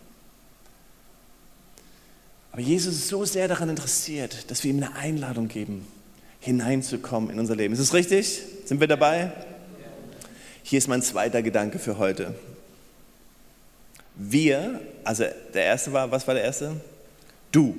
Aber 2.51 2.61
Jesus 2.61 2.95
ist 2.95 3.07
so 3.07 3.23
sehr 3.23 3.47
daran 3.47 3.69
interessiert, 3.69 4.51
dass 4.51 4.65
wir 4.65 4.71
ihm 4.71 4.83
eine 4.83 4.95
Einladung 4.95 5.47
geben, 5.47 5.87
hineinzukommen 6.41 7.29
in 7.29 7.39
unser 7.39 7.55
Leben. 7.55 7.73
Ist 7.73 7.79
es 7.79 7.93
richtig? 7.93 8.41
Sind 8.65 8.81
wir 8.81 8.87
dabei? 8.87 9.31
Hier 10.63 10.79
ist 10.79 10.89
mein 10.89 11.01
zweiter 11.01 11.41
Gedanke 11.41 11.79
für 11.79 11.97
heute. 11.97 12.35
Wir, 14.17 14.81
also 15.03 15.25
der 15.53 15.63
erste 15.63 15.93
war, 15.93 16.09
was 16.11 16.27
war 16.27 16.33
der 16.33 16.43
erste? 16.43 16.75
Du. 17.51 17.77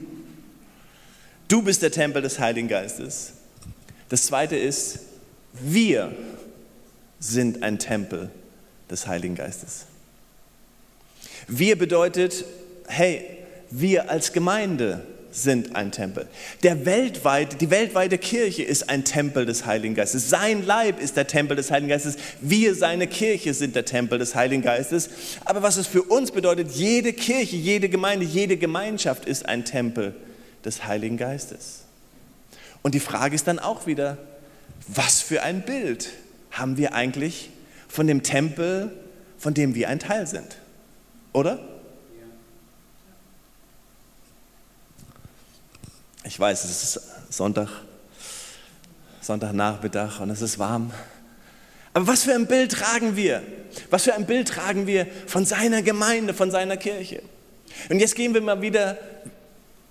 Du 1.48 1.62
bist 1.62 1.82
der 1.82 1.90
Tempel 1.90 2.22
des 2.22 2.38
Heiligen 2.38 2.68
Geistes. 2.68 3.32
Das 4.08 4.26
zweite 4.26 4.56
ist, 4.56 5.00
wir 5.52 6.12
sind 7.18 7.62
ein 7.62 7.78
Tempel 7.78 8.30
des 8.90 9.06
Heiligen 9.06 9.34
Geistes. 9.34 9.86
Wir 11.48 11.76
bedeutet, 11.76 12.44
hey, 12.86 13.24
wir 13.70 14.10
als 14.10 14.32
Gemeinde 14.32 15.04
sind 15.42 15.74
ein 15.76 15.92
Tempel. 15.92 16.26
Der 16.62 16.84
weltweite, 16.84 17.56
die 17.56 17.70
weltweite 17.70 18.18
Kirche 18.18 18.62
ist 18.62 18.88
ein 18.90 19.04
Tempel 19.04 19.46
des 19.46 19.66
Heiligen 19.66 19.94
Geistes. 19.94 20.28
Sein 20.28 20.66
Leib 20.66 21.00
ist 21.00 21.16
der 21.16 21.26
Tempel 21.26 21.56
des 21.56 21.70
Heiligen 21.70 21.88
Geistes. 21.88 22.16
Wir, 22.40 22.74
seine 22.74 23.06
Kirche, 23.06 23.54
sind 23.54 23.74
der 23.74 23.84
Tempel 23.84 24.18
des 24.18 24.34
Heiligen 24.34 24.62
Geistes. 24.62 25.10
Aber 25.44 25.62
was 25.62 25.76
es 25.76 25.86
für 25.86 26.02
uns 26.02 26.30
bedeutet, 26.30 26.72
jede 26.72 27.12
Kirche, 27.12 27.56
jede 27.56 27.88
Gemeinde, 27.88 28.26
jede 28.26 28.56
Gemeinschaft 28.56 29.24
ist 29.24 29.46
ein 29.46 29.64
Tempel 29.64 30.14
des 30.64 30.84
Heiligen 30.84 31.16
Geistes. 31.16 31.84
Und 32.82 32.94
die 32.94 33.00
Frage 33.00 33.34
ist 33.34 33.46
dann 33.46 33.58
auch 33.58 33.86
wieder, 33.86 34.18
was 34.86 35.20
für 35.20 35.42
ein 35.42 35.62
Bild 35.62 36.10
haben 36.50 36.76
wir 36.76 36.94
eigentlich 36.94 37.50
von 37.88 38.06
dem 38.06 38.22
Tempel, 38.22 38.90
von 39.38 39.54
dem 39.54 39.74
wir 39.74 39.88
ein 39.88 39.98
Teil 39.98 40.26
sind? 40.26 40.56
Oder? 41.32 41.58
Ich 46.28 46.38
weiß, 46.38 46.64
es 46.64 46.82
ist 46.82 47.00
Sonntag, 47.30 47.70
Sonntagnachmittag 49.22 50.20
und 50.20 50.28
es 50.28 50.42
ist 50.42 50.58
warm. 50.58 50.92
Aber 51.94 52.06
was 52.06 52.24
für 52.24 52.34
ein 52.34 52.46
Bild 52.46 52.72
tragen 52.72 53.16
wir? 53.16 53.42
Was 53.88 54.04
für 54.04 54.12
ein 54.12 54.26
Bild 54.26 54.46
tragen 54.46 54.86
wir 54.86 55.06
von 55.26 55.46
seiner 55.46 55.80
Gemeinde, 55.80 56.34
von 56.34 56.50
seiner 56.50 56.76
Kirche? 56.76 57.22
Und 57.88 57.98
jetzt 57.98 58.14
gehen 58.14 58.34
wir 58.34 58.42
mal 58.42 58.60
wieder 58.60 58.98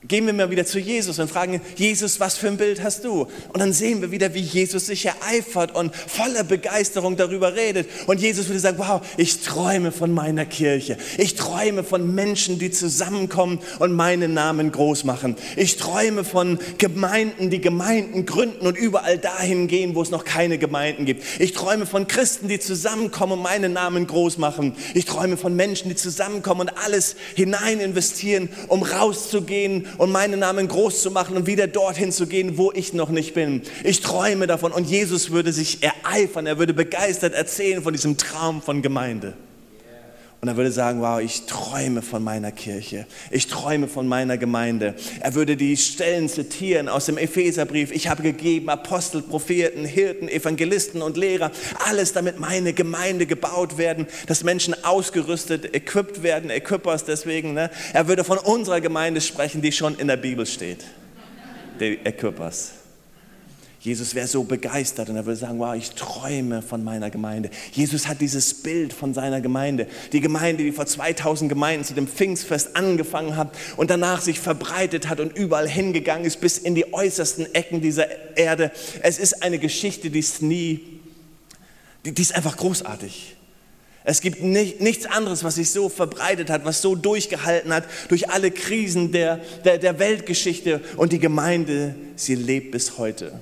gehen 0.08 0.26
wir 0.26 0.34
mal 0.34 0.50
wieder 0.50 0.66
zu 0.66 0.80
Jesus 0.80 1.20
und 1.20 1.30
fragen, 1.30 1.62
Jesus, 1.76 2.20
was 2.20 2.38
für 2.38 2.48
ein 2.48 2.58
Bild 2.58 2.84
hast 2.84 3.04
du? 3.04 3.28
Und 3.54 3.60
dann 3.60 3.74
sehen 3.74 4.02
wir 4.02 4.12
wieder, 4.12 4.34
wie 4.34 4.42
Jesus 4.42 4.88
sich 4.88 5.06
ereifert 5.06 5.76
und 5.76 5.96
voller 5.96 6.44
Begeisterung 6.44 7.18
darüber 7.18 7.56
redet. 7.56 7.90
Und 8.08 8.22
Jesus 8.22 8.48
würde 8.48 8.60
sagen, 8.60 8.78
wow, 8.78 9.02
ich 9.18 9.42
träume 9.42 9.92
von 9.92 10.12
meiner 10.12 10.46
Kirche. 10.46 10.98
Ich 11.18 11.36
träume 11.36 11.84
von 11.84 12.14
Menschen, 12.14 12.60
die 12.60 12.72
zusammenkommen 12.72 13.60
und 13.80 13.94
meinen 13.94 14.34
Namen 14.34 14.72
groß 14.72 15.04
machen. 15.04 15.36
Ich 15.56 15.78
träume 15.78 16.24
von 16.24 16.60
Gemeinden, 16.78 17.50
die 17.50 17.62
Gemeinden 17.62 18.26
gründen 18.26 18.66
und 18.66 18.78
überall 18.78 19.18
dahin 19.18 19.68
gehen, 19.68 19.96
wo 19.96 20.02
es 20.02 20.12
noch 20.12 20.24
keine 20.24 20.58
Gemeinden 20.58 21.06
gibt. 21.06 21.24
Ich 21.40 21.54
träume 21.54 21.86
von 21.86 22.08
Christen, 22.08 22.48
die 22.48 22.60
zusammenkommen 22.60 23.34
und 23.34 23.42
meinen 23.42 23.74
Namen 23.74 24.08
groß 24.08 24.38
machen. 24.38 24.76
Ich 24.94 25.06
träume 25.06 25.38
von 25.38 25.56
Menschen, 25.56 25.90
die 25.90 25.96
zusammenkommen 25.96 26.62
und 26.62 26.78
alles 26.84 27.16
hinein 27.36 27.80
investieren, 27.80 28.50
um 28.68 28.84
rauszugehen 28.84 29.88
und 29.98 30.12
meinen 30.12 30.40
Namen 30.40 30.68
groß 30.68 31.02
zu 31.02 31.12
machen 31.12 31.36
und 31.36 31.48
wieder 31.48 31.68
dorthin 31.68 32.12
zu 32.12 32.28
gehen, 32.28 32.58
wo 32.58 32.72
ich 32.72 32.94
noch 32.94 33.10
nicht 33.10 33.34
bin. 33.34 33.62
Ich 33.84 34.02
träume 34.02 34.48
davon 34.48 34.72
und 34.72 34.90
Jesus 34.90 35.32
würde 35.32 35.54
sich 35.54 35.80
ereifern, 35.84 36.46
er 36.48 36.60
würde 36.60 36.74
begeistert 36.74 37.34
erzählen 37.34 37.82
von 37.82 37.94
diesem 37.94 38.18
Traum 38.18 38.62
von 38.62 38.82
Gemeinde. 38.82 39.34
Und 40.40 40.50
er 40.50 40.56
würde 40.56 40.72
sagen, 40.72 41.02
wow, 41.02 41.20
ich 41.20 41.48
träume 41.48 42.04
von 42.04 42.24
meiner 42.24 42.52
Kirche. 42.52 43.08
Ich 43.32 43.48
träume 43.48 43.88
von 43.88 44.08
meiner 44.08 44.38
Gemeinde. 44.38 44.94
Er 45.20 45.34
würde 45.34 45.58
die 45.58 45.76
Stellen 45.78 46.30
zitieren 46.30 46.90
aus 46.90 47.08
dem 47.08 47.18
Epheserbrief. 47.18 47.92
Ich 47.92 48.08
habe 48.08 48.22
gegeben 48.22 48.70
Apostel, 48.70 49.24
Propheten, 49.24 49.84
Hirten, 49.84 50.30
Evangelisten 50.30 51.02
und 51.02 51.18
Lehrer. 51.18 51.52
Alles, 51.88 52.14
damit 52.14 52.40
meine 52.40 52.74
Gemeinde 52.74 53.26
gebaut 53.26 53.80
werden, 53.80 54.06
dass 54.28 54.44
Menschen 54.44 54.76
ausgerüstet, 54.84 55.74
equipped 55.74 56.22
werden, 56.22 56.52
Equippers 56.52 57.04
deswegen. 57.04 57.56
Ne? 57.56 57.72
Er 57.94 58.08
würde 58.08 58.24
von 58.24 58.38
unserer 58.38 58.80
Gemeinde 58.80 59.22
sprechen, 59.22 59.64
die 59.64 59.72
schon 59.72 59.98
in 59.98 60.08
der 60.08 60.18
Bibel 60.18 60.46
steht. 60.46 60.86
Die 61.80 61.98
Equippers. 62.04 62.77
Jesus 63.80 64.16
wäre 64.16 64.28
so 64.28 64.44
begeistert 64.44 65.10
und 65.10 65.18
er 65.18 65.26
würde 65.26 65.40
sagen, 65.40 65.60
wow, 65.60 65.76
ich 65.76 65.92
träume 65.92 66.64
von 66.64 66.84
meiner 66.84 67.12
Gemeinde. 67.12 67.52
Jesus 67.72 68.08
hat 68.08 68.22
dieses 68.22 68.56
Bild 68.56 68.92
von 68.92 69.14
seiner 69.14 69.40
Gemeinde. 69.40 69.88
Die 70.14 70.20
Gemeinde, 70.20 70.64
die 70.64 70.72
vor 70.72 70.88
2000 70.88 71.48
Gemeinden 71.48 71.86
zu 71.86 71.94
dem 71.94 72.08
Pfingstfest 72.08 72.76
angefangen 72.76 73.36
hat 73.36 73.56
und 73.78 73.92
danach 73.92 74.22
sich 74.22 74.40
verbreitet 74.40 75.10
hat 75.10 75.20
und 75.20 75.38
überall 75.38 75.70
hingegangen 75.70 76.26
ist 76.26 76.42
bis 76.42 76.58
in 76.58 76.74
die 76.74 76.92
äußersten 76.92 77.54
Ecken 77.54 77.80
dieser 77.80 78.36
Erde. 78.36 78.72
Es 79.04 79.20
ist 79.20 79.44
eine 79.44 79.60
Geschichte, 79.60 80.10
die 80.10 80.20
ist 80.20 80.42
nie, 80.42 81.00
die, 82.04 82.14
die 82.14 82.22
ist 82.22 82.36
einfach 82.36 82.58
großartig. 82.58 83.36
Es 84.04 84.22
gibt 84.22 84.42
nicht, 84.42 84.82
nichts 84.82 85.06
anderes, 85.06 85.44
was 85.44 85.56
sich 85.56 85.70
so 85.70 85.90
verbreitet 85.90 86.50
hat, 86.50 86.66
was 86.66 86.82
so 86.82 86.96
durchgehalten 86.96 87.74
hat 87.74 87.84
durch 88.08 88.30
alle 88.30 88.52
Krisen 88.52 89.12
der, 89.12 89.42
der, 89.66 89.78
der 89.78 90.00
Weltgeschichte. 90.00 90.82
Und 90.96 91.12
die 91.12 91.20
Gemeinde, 91.20 91.94
sie 92.16 92.36
lebt 92.36 92.72
bis 92.72 92.98
heute. 92.98 93.34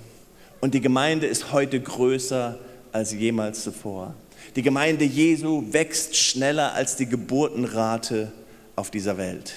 Und 0.61 0.73
die 0.73 0.81
Gemeinde 0.81 1.27
ist 1.27 1.51
heute 1.51 1.79
größer 1.79 2.57
als 2.91 3.13
jemals 3.13 3.63
zuvor. 3.63 4.15
Die 4.55 4.61
Gemeinde 4.61 5.05
Jesu 5.05 5.63
wächst 5.71 6.15
schneller 6.15 6.73
als 6.73 6.95
die 6.95 7.07
Geburtenrate 7.07 8.31
auf 8.75 8.89
dieser 8.89 9.17
Welt. 9.17 9.53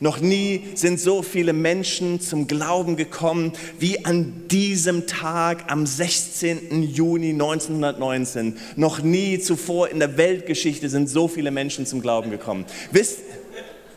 Noch 0.00 0.20
nie 0.20 0.64
sind 0.74 1.00
so 1.00 1.22
viele 1.22 1.52
Menschen 1.52 2.20
zum 2.20 2.46
Glauben 2.46 2.96
gekommen 2.96 3.52
wie 3.78 4.04
an 4.04 4.48
diesem 4.48 5.06
Tag 5.06 5.70
am 5.70 5.86
16. 5.86 6.82
Juni 6.82 7.30
1919. 7.30 8.56
Noch 8.76 9.02
nie 9.02 9.38
zuvor 9.38 9.88
in 9.88 9.98
der 9.98 10.16
Weltgeschichte 10.16 10.88
sind 10.88 11.08
so 11.08 11.28
viele 11.28 11.50
Menschen 11.50 11.86
zum 11.86 12.00
Glauben 12.00 12.30
gekommen. 12.30 12.64
Wisst, 12.90 13.20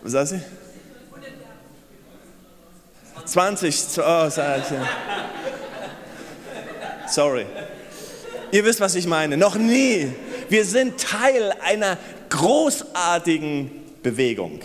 was 0.03 0.11
sagst 0.13 0.33
du? 0.33 0.41
20, 3.25 3.75
oh. 3.97 4.29
Sorry. 7.07 7.45
Ihr 8.51 8.63
wisst, 8.65 8.79
was 8.79 8.95
ich 8.95 9.07
meine. 9.07 9.37
Noch 9.37 9.55
nie. 9.55 10.11
Wir 10.49 10.65
sind 10.65 10.99
Teil 10.99 11.53
einer 11.63 11.97
großartigen 12.29 13.71
Bewegung. 14.03 14.59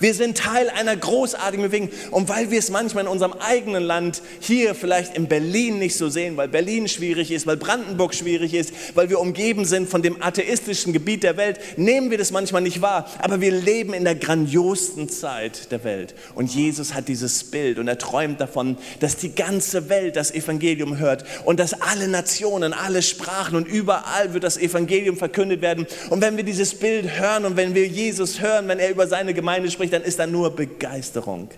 Wir 0.00 0.14
sind 0.14 0.38
Teil 0.38 0.70
einer 0.70 0.96
großartigen 0.96 1.66
Bewegung. 1.66 1.90
Und 2.10 2.28
weil 2.28 2.50
wir 2.50 2.58
es 2.58 2.70
manchmal 2.70 3.04
in 3.04 3.10
unserem 3.10 3.34
eigenen 3.34 3.82
Land 3.82 4.22
hier 4.40 4.74
vielleicht 4.74 5.16
in 5.16 5.28
Berlin 5.28 5.78
nicht 5.78 5.96
so 5.96 6.08
sehen, 6.08 6.36
weil 6.36 6.48
Berlin 6.48 6.88
schwierig 6.88 7.30
ist, 7.30 7.46
weil 7.46 7.56
Brandenburg 7.56 8.14
schwierig 8.14 8.54
ist, 8.54 8.72
weil 8.94 9.10
wir 9.10 9.20
umgeben 9.20 9.64
sind 9.64 9.88
von 9.88 10.02
dem 10.02 10.22
atheistischen 10.22 10.92
Gebiet 10.92 11.22
der 11.22 11.36
Welt, 11.36 11.60
nehmen 11.76 12.10
wir 12.10 12.18
das 12.18 12.32
manchmal 12.32 12.62
nicht 12.62 12.80
wahr. 12.80 13.08
Aber 13.18 13.40
wir 13.40 13.52
leben 13.52 13.92
in 13.92 14.04
der 14.04 14.14
grandiosten 14.14 15.08
Zeit 15.08 15.70
der 15.70 15.84
Welt. 15.84 16.14
Und 16.34 16.54
Jesus 16.54 16.94
hat 16.94 17.08
dieses 17.08 17.44
Bild 17.44 17.78
und 17.78 17.86
er 17.86 17.98
träumt 17.98 18.40
davon, 18.40 18.78
dass 19.00 19.16
die 19.16 19.34
ganze 19.34 19.88
Welt 19.88 20.16
das 20.16 20.30
Evangelium 20.30 20.98
hört 20.98 21.24
und 21.44 21.60
dass 21.60 21.74
alle 21.74 22.08
Nationen, 22.08 22.72
alle 22.72 23.02
Sprachen 23.02 23.56
und 23.56 23.68
überall 23.68 24.32
wird 24.32 24.44
das 24.44 24.56
Evangelium 24.56 25.16
verkündet 25.16 25.60
werden. 25.60 25.86
Und 26.08 26.22
wenn 26.22 26.36
wir 26.36 26.44
dieses 26.44 26.74
Bild 26.74 27.20
hören 27.20 27.44
und 27.44 27.56
wenn 27.56 27.74
wir 27.74 27.86
Jesus 27.86 28.40
hören, 28.40 28.68
wenn 28.68 28.78
er 28.78 28.90
über 28.90 29.06
seine 29.06 29.34
Gemeinde 29.34 29.70
spricht, 29.70 29.89
nicht, 29.90 29.92
dann 29.92 30.02
ist 30.02 30.18
da 30.18 30.26
nur 30.26 30.54
Begeisterung. 30.54 31.48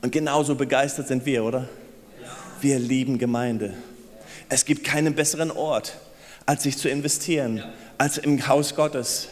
Und 0.00 0.12
genauso 0.12 0.54
begeistert 0.54 1.08
sind 1.08 1.26
wir, 1.26 1.44
oder? 1.44 1.68
Wir 2.60 2.78
lieben 2.78 3.18
Gemeinde. 3.18 3.74
Es 4.48 4.64
gibt 4.64 4.84
keinen 4.84 5.14
besseren 5.14 5.50
Ort, 5.50 5.98
als 6.46 6.62
sich 6.62 6.78
zu 6.78 6.88
investieren, 6.88 7.62
als 7.98 8.18
im 8.18 8.46
Haus 8.48 8.74
Gottes. 8.74 9.28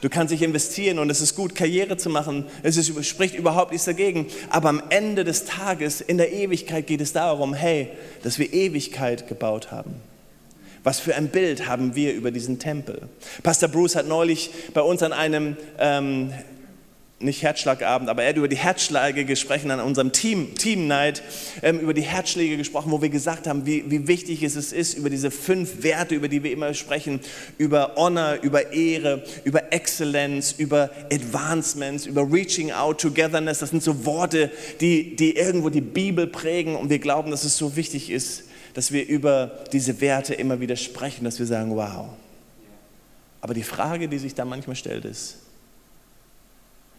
Du 0.00 0.08
kannst 0.08 0.32
dich 0.32 0.42
investieren 0.42 1.00
und 1.00 1.10
es 1.10 1.20
ist 1.20 1.34
gut, 1.34 1.56
Karriere 1.56 1.96
zu 1.96 2.08
machen. 2.08 2.44
Es 2.62 2.76
ist, 2.76 3.04
spricht 3.04 3.34
überhaupt 3.34 3.72
nichts 3.72 3.86
dagegen. 3.86 4.26
Aber 4.48 4.68
am 4.68 4.82
Ende 4.90 5.24
des 5.24 5.44
Tages, 5.44 6.00
in 6.00 6.18
der 6.18 6.32
Ewigkeit, 6.32 6.86
geht 6.86 7.00
es 7.00 7.12
darum, 7.12 7.52
hey, 7.52 7.90
dass 8.22 8.38
wir 8.38 8.52
Ewigkeit 8.52 9.26
gebaut 9.26 9.72
haben. 9.72 9.96
Was 10.88 11.00
für 11.00 11.14
ein 11.14 11.28
Bild 11.28 11.68
haben 11.68 11.94
wir 11.96 12.14
über 12.14 12.30
diesen 12.30 12.58
Tempel? 12.58 13.10
Pastor 13.42 13.68
Bruce 13.68 13.94
hat 13.94 14.08
neulich 14.08 14.48
bei 14.72 14.80
uns 14.80 15.02
an 15.02 15.12
einem, 15.12 15.58
ähm, 15.78 16.32
nicht 17.18 17.42
Herzschlagabend, 17.42 18.08
aber 18.08 18.22
er 18.22 18.30
hat 18.30 18.38
über 18.38 18.48
die 18.48 18.56
Herzschläge 18.56 19.26
gesprochen 19.26 19.70
an 19.70 19.80
unserem 19.80 20.12
Team, 20.12 20.54
Team 20.54 20.86
Night, 20.86 21.22
ähm, 21.62 21.78
über 21.78 21.92
die 21.92 22.00
Herzschläge 22.00 22.56
gesprochen, 22.56 22.90
wo 22.90 23.02
wir 23.02 23.10
gesagt 23.10 23.46
haben, 23.46 23.66
wie, 23.66 23.90
wie 23.90 24.08
wichtig 24.08 24.42
es 24.42 24.56
ist, 24.56 24.94
über 24.94 25.10
diese 25.10 25.30
fünf 25.30 25.82
Werte, 25.82 26.14
über 26.14 26.28
die 26.28 26.42
wir 26.42 26.52
immer 26.52 26.72
sprechen, 26.72 27.20
über 27.58 27.92
Honor, 27.96 28.38
über 28.40 28.72
Ehre, 28.72 29.24
über 29.44 29.70
Exzellenz, 29.74 30.54
über 30.56 30.88
Advancements, 31.12 32.06
über 32.06 32.22
Reaching 32.32 32.72
Out, 32.72 33.02
Togetherness. 33.02 33.58
Das 33.58 33.68
sind 33.68 33.82
so 33.82 34.06
Worte, 34.06 34.50
die, 34.80 35.16
die 35.16 35.36
irgendwo 35.36 35.68
die 35.68 35.82
Bibel 35.82 36.26
prägen 36.26 36.76
und 36.76 36.88
wir 36.88 36.98
glauben, 36.98 37.30
dass 37.30 37.44
es 37.44 37.58
so 37.58 37.76
wichtig 37.76 38.08
ist, 38.08 38.44
dass 38.78 38.92
wir 38.92 39.08
über 39.08 39.64
diese 39.72 40.00
Werte 40.00 40.34
immer 40.34 40.60
wieder 40.60 40.76
sprechen, 40.76 41.24
dass 41.24 41.40
wir 41.40 41.46
sagen, 41.46 41.74
wow. 41.74 42.10
Aber 43.40 43.52
die 43.52 43.64
Frage, 43.64 44.08
die 44.08 44.18
sich 44.18 44.36
da 44.36 44.44
manchmal 44.44 44.76
stellt, 44.76 45.04
ist, 45.04 45.38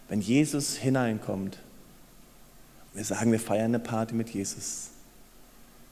wenn 0.10 0.20
Jesus 0.20 0.76
hineinkommt, 0.76 1.58
wir 2.94 3.06
sagen, 3.06 3.32
wir 3.32 3.40
feiern 3.40 3.68
eine 3.68 3.80
Party 3.80 4.14
mit 4.14 4.30
Jesus, 4.30 4.90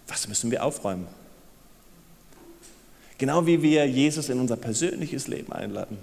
was 0.10 0.28
müssen 0.28 0.52
wir 0.52 0.66
aufräumen? 0.66 1.08
Genau 3.18 3.46
wie 3.46 3.62
wir 3.62 3.88
Jesus 3.88 4.28
in 4.28 4.42
unser 4.42 4.58
persönliches 4.58 5.30
Leben 5.30 5.54
einladen, 5.54 5.98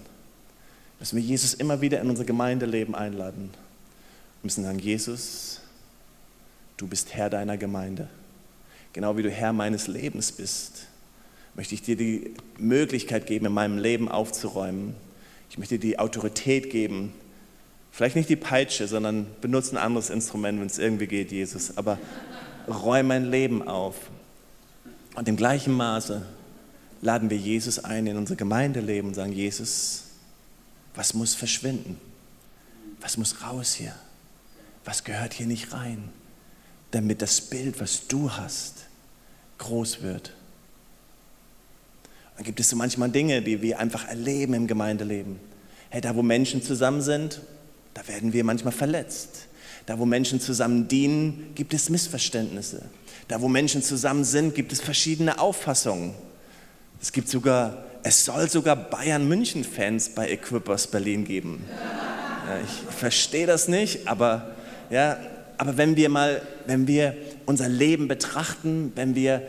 müssen 0.99 1.17
wir 1.17 1.23
Jesus 1.23 1.53
immer 1.53 1.83
wieder 1.83 2.01
in 2.01 2.09
unser 2.09 2.25
Gemeindeleben 2.25 2.95
einladen. 2.95 3.51
Wir 3.53 4.45
müssen 4.45 4.65
sagen, 4.65 4.79
Jesus, 4.79 5.61
du 6.79 6.87
bist 6.87 7.13
Herr 7.13 7.29
deiner 7.29 7.59
Gemeinde 7.59 8.09
genau 8.95 9.19
wie 9.19 9.23
du 9.23 9.31
Herr 9.31 9.53
meines 9.53 9.87
Lebens 9.87 10.33
bist, 10.33 10.87
möchte 11.55 11.75
ich 11.75 11.83
dir 11.83 11.97
die 11.97 12.33
Möglichkeit 12.57 13.27
geben, 13.27 13.45
in 13.45 13.53
meinem 13.53 13.77
Leben 13.77 14.09
aufzuräumen. 14.09 14.95
Ich 15.51 15.59
möchte 15.59 15.79
dir 15.79 15.89
die 15.89 15.99
Autorität 15.99 16.71
geben, 16.71 17.13
Vielleicht 17.95 18.17
nicht 18.17 18.29
die 18.29 18.35
Peitsche, 18.35 18.89
sondern 18.89 19.29
benutze 19.41 19.77
ein 19.77 19.77
anderes 19.77 20.11
Instrument, 20.11 20.59
wenn 20.59 20.67
es 20.67 20.79
irgendwie 20.79 21.07
geht, 21.07 21.31
Jesus. 21.31 21.79
Aber 21.79 21.97
räum 22.67 23.07
mein 23.07 23.31
Leben 23.31 23.69
auf. 23.69 23.95
Und 25.15 25.29
im 25.29 25.37
gleichen 25.37 25.73
Maße 25.73 26.27
laden 27.03 27.31
wir 27.31 27.37
Jesus 27.37 27.79
ein 27.79 28.09
in 28.09 28.17
unser 28.17 28.35
Gemeindeleben 28.35 29.11
und 29.11 29.15
sagen, 29.15 29.31
Jesus, 29.31 30.07
was 30.97 31.15
muss 31.15 31.37
verschwinden? 31.37 31.97
Was 33.01 33.17
muss 33.17 33.45
raus 33.45 33.75
hier? 33.75 33.95
Was 34.85 35.05
gehört 35.05 35.33
hier 35.33 35.47
nicht 35.47 35.73
rein? 35.73 36.09
Damit 36.95 37.23
das 37.23 37.41
Bild, 37.41 37.81
was 37.81 38.07
du 38.07 38.31
hast, 38.31 38.85
groß 39.59 40.03
wird. 40.03 40.33
Dann 42.37 42.45
gibt 42.45 42.61
es 42.61 42.71
so 42.71 42.77
manchmal 42.77 43.11
Dinge, 43.11 43.43
die 43.43 43.63
wir 43.63 43.81
einfach 43.81 44.07
erleben 44.07 44.55
im 44.55 44.69
Gemeindeleben. 44.69 45.41
Hey, 45.91 46.01
da 46.01 46.15
wo 46.15 46.23
Menschen 46.23 46.63
zusammen 46.63 47.03
sind, 47.03 47.41
da 47.95 48.07
werden 48.07 48.33
wir 48.33 48.45
manchmal 48.45 48.73
verletzt. 48.73 49.49
Da 49.87 49.99
wo 49.99 50.07
Menschen 50.07 50.39
zusammen 50.39 50.87
dienen, 50.87 51.51
gibt 51.57 51.75
es 51.75 51.91
Missverständnisse. 51.91 52.83
Da 53.27 53.41
wo 53.41 53.49
Menschen 53.49 53.83
zusammen 53.83 54.23
sind, 54.23 54.55
gibt 54.55 54.73
es 54.73 54.81
verschiedene 54.81 55.41
Auffassungen. 55.41 56.15
Es 57.03 57.11
gibt 57.11 57.29
sogar, 57.29 57.87
es 58.05 58.25
soll 58.25 58.49
sogar 58.49 58.77
Bayern 58.77 59.27
München 59.27 59.65
Fans 59.65 60.11
bei 60.11 60.31
Equippers 60.31 60.87
Berlin 60.87 61.25
geben. 61.25 61.65
Ja, 61.69 62.61
ich 62.61 62.97
verstehe 62.97 63.49
das 63.49 63.67
nicht, 63.67 64.07
aber 64.07 64.55
ja, 64.91 65.19
aber 65.59 65.77
wenn 65.77 65.97
wir 65.97 66.09
mal, 66.09 66.43
wenn 66.67 66.87
wir 66.87 67.17
unser 67.47 67.69
Leben 67.69 68.09
betrachten, 68.09 68.93
wenn 68.95 69.15
wir 69.15 69.43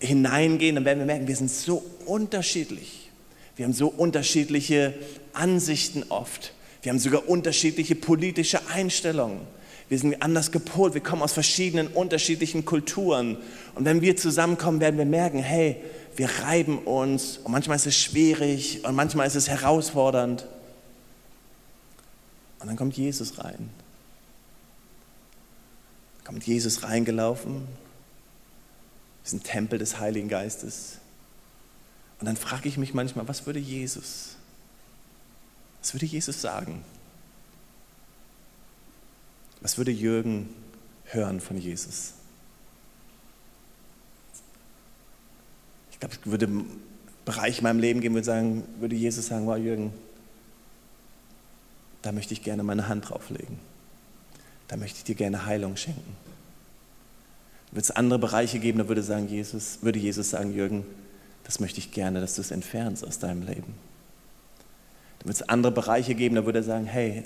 hineingehen, 0.00 0.76
dann 0.76 0.84
werden 0.84 1.00
wir 1.00 1.06
merken, 1.06 1.28
wir 1.28 1.36
sind 1.36 1.50
so 1.50 1.84
unterschiedlich. 2.06 3.10
Wir 3.56 3.66
haben 3.66 3.72
so 3.72 3.88
unterschiedliche 3.88 4.94
Ansichten 5.32 6.04
oft. 6.08 6.52
Wir 6.82 6.90
haben 6.90 6.98
sogar 6.98 7.28
unterschiedliche 7.28 7.94
politische 7.94 8.66
Einstellungen. 8.68 9.40
Wir 9.88 9.98
sind 9.98 10.22
anders 10.22 10.50
gepolt. 10.52 10.94
Wir 10.94 11.02
kommen 11.02 11.22
aus 11.22 11.32
verschiedenen 11.32 11.88
unterschiedlichen 11.88 12.64
Kulturen. 12.64 13.36
Und 13.74 13.84
wenn 13.84 14.00
wir 14.00 14.16
zusammenkommen, 14.16 14.80
werden 14.80 14.96
wir 14.96 15.04
merken, 15.04 15.38
hey, 15.38 15.76
wir 16.16 16.28
reiben 16.44 16.78
uns. 16.78 17.38
Und 17.38 17.52
manchmal 17.52 17.76
ist 17.76 17.86
es 17.86 17.96
schwierig 17.96 18.84
und 18.84 18.94
manchmal 18.94 19.26
ist 19.26 19.34
es 19.34 19.48
herausfordernd. 19.48 20.46
Und 22.60 22.68
dann 22.68 22.76
kommt 22.76 22.96
Jesus 22.96 23.38
rein. 23.38 23.68
Kommt 26.24 26.46
Jesus 26.46 26.82
reingelaufen 26.82 27.66
ist 29.24 29.32
ein 29.32 29.42
Tempel 29.42 29.78
des 29.78 29.98
Heiligen 29.98 30.28
Geistes. 30.28 30.98
Und 32.20 32.26
dann 32.26 32.36
frage 32.36 32.68
ich 32.68 32.76
mich 32.76 32.94
manchmal, 32.94 33.26
was 33.28 33.46
würde 33.46 33.58
Jesus, 33.58 34.36
was 35.80 35.94
würde 35.94 36.06
Jesus 36.06 36.40
sagen? 36.40 36.84
Was 39.60 39.78
würde 39.78 39.92
Jürgen 39.92 40.48
hören 41.04 41.40
von 41.40 41.56
Jesus? 41.56 42.14
Ich 45.92 46.00
glaube, 46.00 46.14
es 46.14 46.30
würde 46.30 46.46
einen 46.46 46.82
Bereich 47.24 47.58
in 47.58 47.64
meinem 47.64 47.78
Leben 47.78 48.00
geben, 48.00 48.14
würde, 48.14 48.24
sagen, 48.24 48.64
würde 48.80 48.96
Jesus 48.96 49.26
sagen, 49.26 49.46
wow 49.46 49.56
Jürgen, 49.56 49.92
da 52.02 52.10
möchte 52.10 52.34
ich 52.34 52.42
gerne 52.42 52.64
meine 52.64 52.88
Hand 52.88 53.08
drauflegen. 53.08 53.71
Da 54.72 54.78
möchte 54.78 54.96
ich 54.96 55.04
dir 55.04 55.14
gerne 55.14 55.44
Heilung 55.44 55.76
schenken 55.76 56.16
wird 57.72 57.86
es 57.86 57.90
andere 57.90 58.18
Bereiche 58.18 58.58
geben, 58.58 58.78
da 58.78 58.88
würde, 58.88 59.02
sagen, 59.02 59.28
Jesus, 59.28 59.78
würde 59.80 59.98
Jesus 59.98 60.30
sagen, 60.30 60.54
Jürgen, 60.54 60.84
das 61.44 61.58
möchte 61.58 61.78
ich 61.78 61.90
gerne, 61.90 62.20
dass 62.20 62.34
du 62.36 62.42
es 62.42 62.50
entfernst 62.50 63.04
aus 63.04 63.18
deinem 63.18 63.42
Leben. 63.42 63.74
Da 65.18 65.26
wird 65.26 65.36
es 65.36 65.48
andere 65.48 65.72
Bereiche 65.72 66.14
geben, 66.14 66.36
da 66.36 66.44
würde 66.44 66.60
er 66.60 66.64
sagen, 66.64 66.84
hey, 66.84 67.24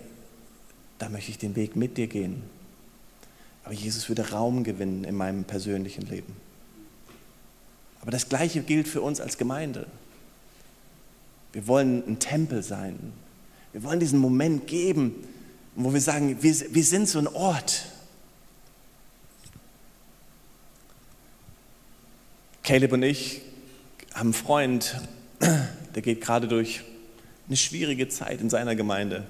da 0.98 1.08
möchte 1.08 1.32
ich 1.32 1.38
den 1.38 1.56
Weg 1.56 1.74
mit 1.74 1.96
dir 1.96 2.06
gehen. 2.06 2.42
Aber 3.64 3.74
Jesus 3.74 4.08
würde 4.08 4.30
Raum 4.30 4.62
gewinnen 4.62 5.02
in 5.02 5.16
meinem 5.16 5.42
persönlichen 5.42 6.06
Leben. 6.06 6.36
Aber 8.00 8.12
das 8.12 8.28
Gleiche 8.28 8.60
gilt 8.62 8.86
für 8.86 9.00
uns 9.00 9.20
als 9.20 9.38
Gemeinde. 9.38 9.88
Wir 11.52 11.66
wollen 11.66 12.04
ein 12.06 12.20
Tempel 12.20 12.62
sein. 12.62 13.12
Wir 13.72 13.82
wollen 13.82 13.98
diesen 13.98 14.20
Moment 14.20 14.68
geben, 14.68 15.16
wo 15.76 15.92
wir 15.92 16.00
sagen, 16.00 16.42
wir, 16.42 16.54
wir 16.70 16.84
sind 16.84 17.08
so 17.08 17.18
ein 17.18 17.28
Ort, 17.28 17.86
Caleb 22.62 22.92
und 22.92 23.02
ich 23.04 23.42
haben 24.12 24.28
einen 24.28 24.32
Freund, 24.32 25.00
der 25.94 26.02
geht 26.02 26.20
gerade 26.20 26.48
durch 26.48 26.82
eine 27.46 27.56
schwierige 27.56 28.08
Zeit 28.08 28.40
in 28.40 28.50
seiner 28.50 28.74
Gemeinde. 28.74 29.24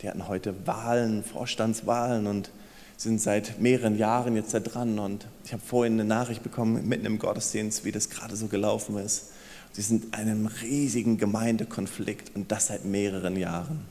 Die 0.00 0.08
hatten 0.08 0.26
heute 0.26 0.66
Wahlen, 0.66 1.22
Vorstandswahlen 1.22 2.26
und 2.26 2.50
sind 2.96 3.20
seit 3.20 3.60
mehreren 3.60 3.96
Jahren 3.96 4.34
jetzt 4.34 4.52
da 4.52 4.58
dran. 4.58 4.98
Und 4.98 5.28
ich 5.44 5.52
habe 5.52 5.62
vorhin 5.64 5.92
eine 5.92 6.04
Nachricht 6.04 6.42
bekommen, 6.42 6.88
mitten 6.88 7.06
im 7.06 7.20
Gottesdienst, 7.20 7.84
wie 7.84 7.92
das 7.92 8.10
gerade 8.10 8.34
so 8.34 8.48
gelaufen 8.48 8.96
ist. 8.98 9.26
Sie 9.72 9.82
sind 9.82 10.06
in 10.06 10.14
einem 10.14 10.46
riesigen 10.46 11.18
Gemeindekonflikt 11.18 12.34
und 12.34 12.50
das 12.50 12.66
seit 12.66 12.84
mehreren 12.84 13.36
Jahren. 13.36 13.86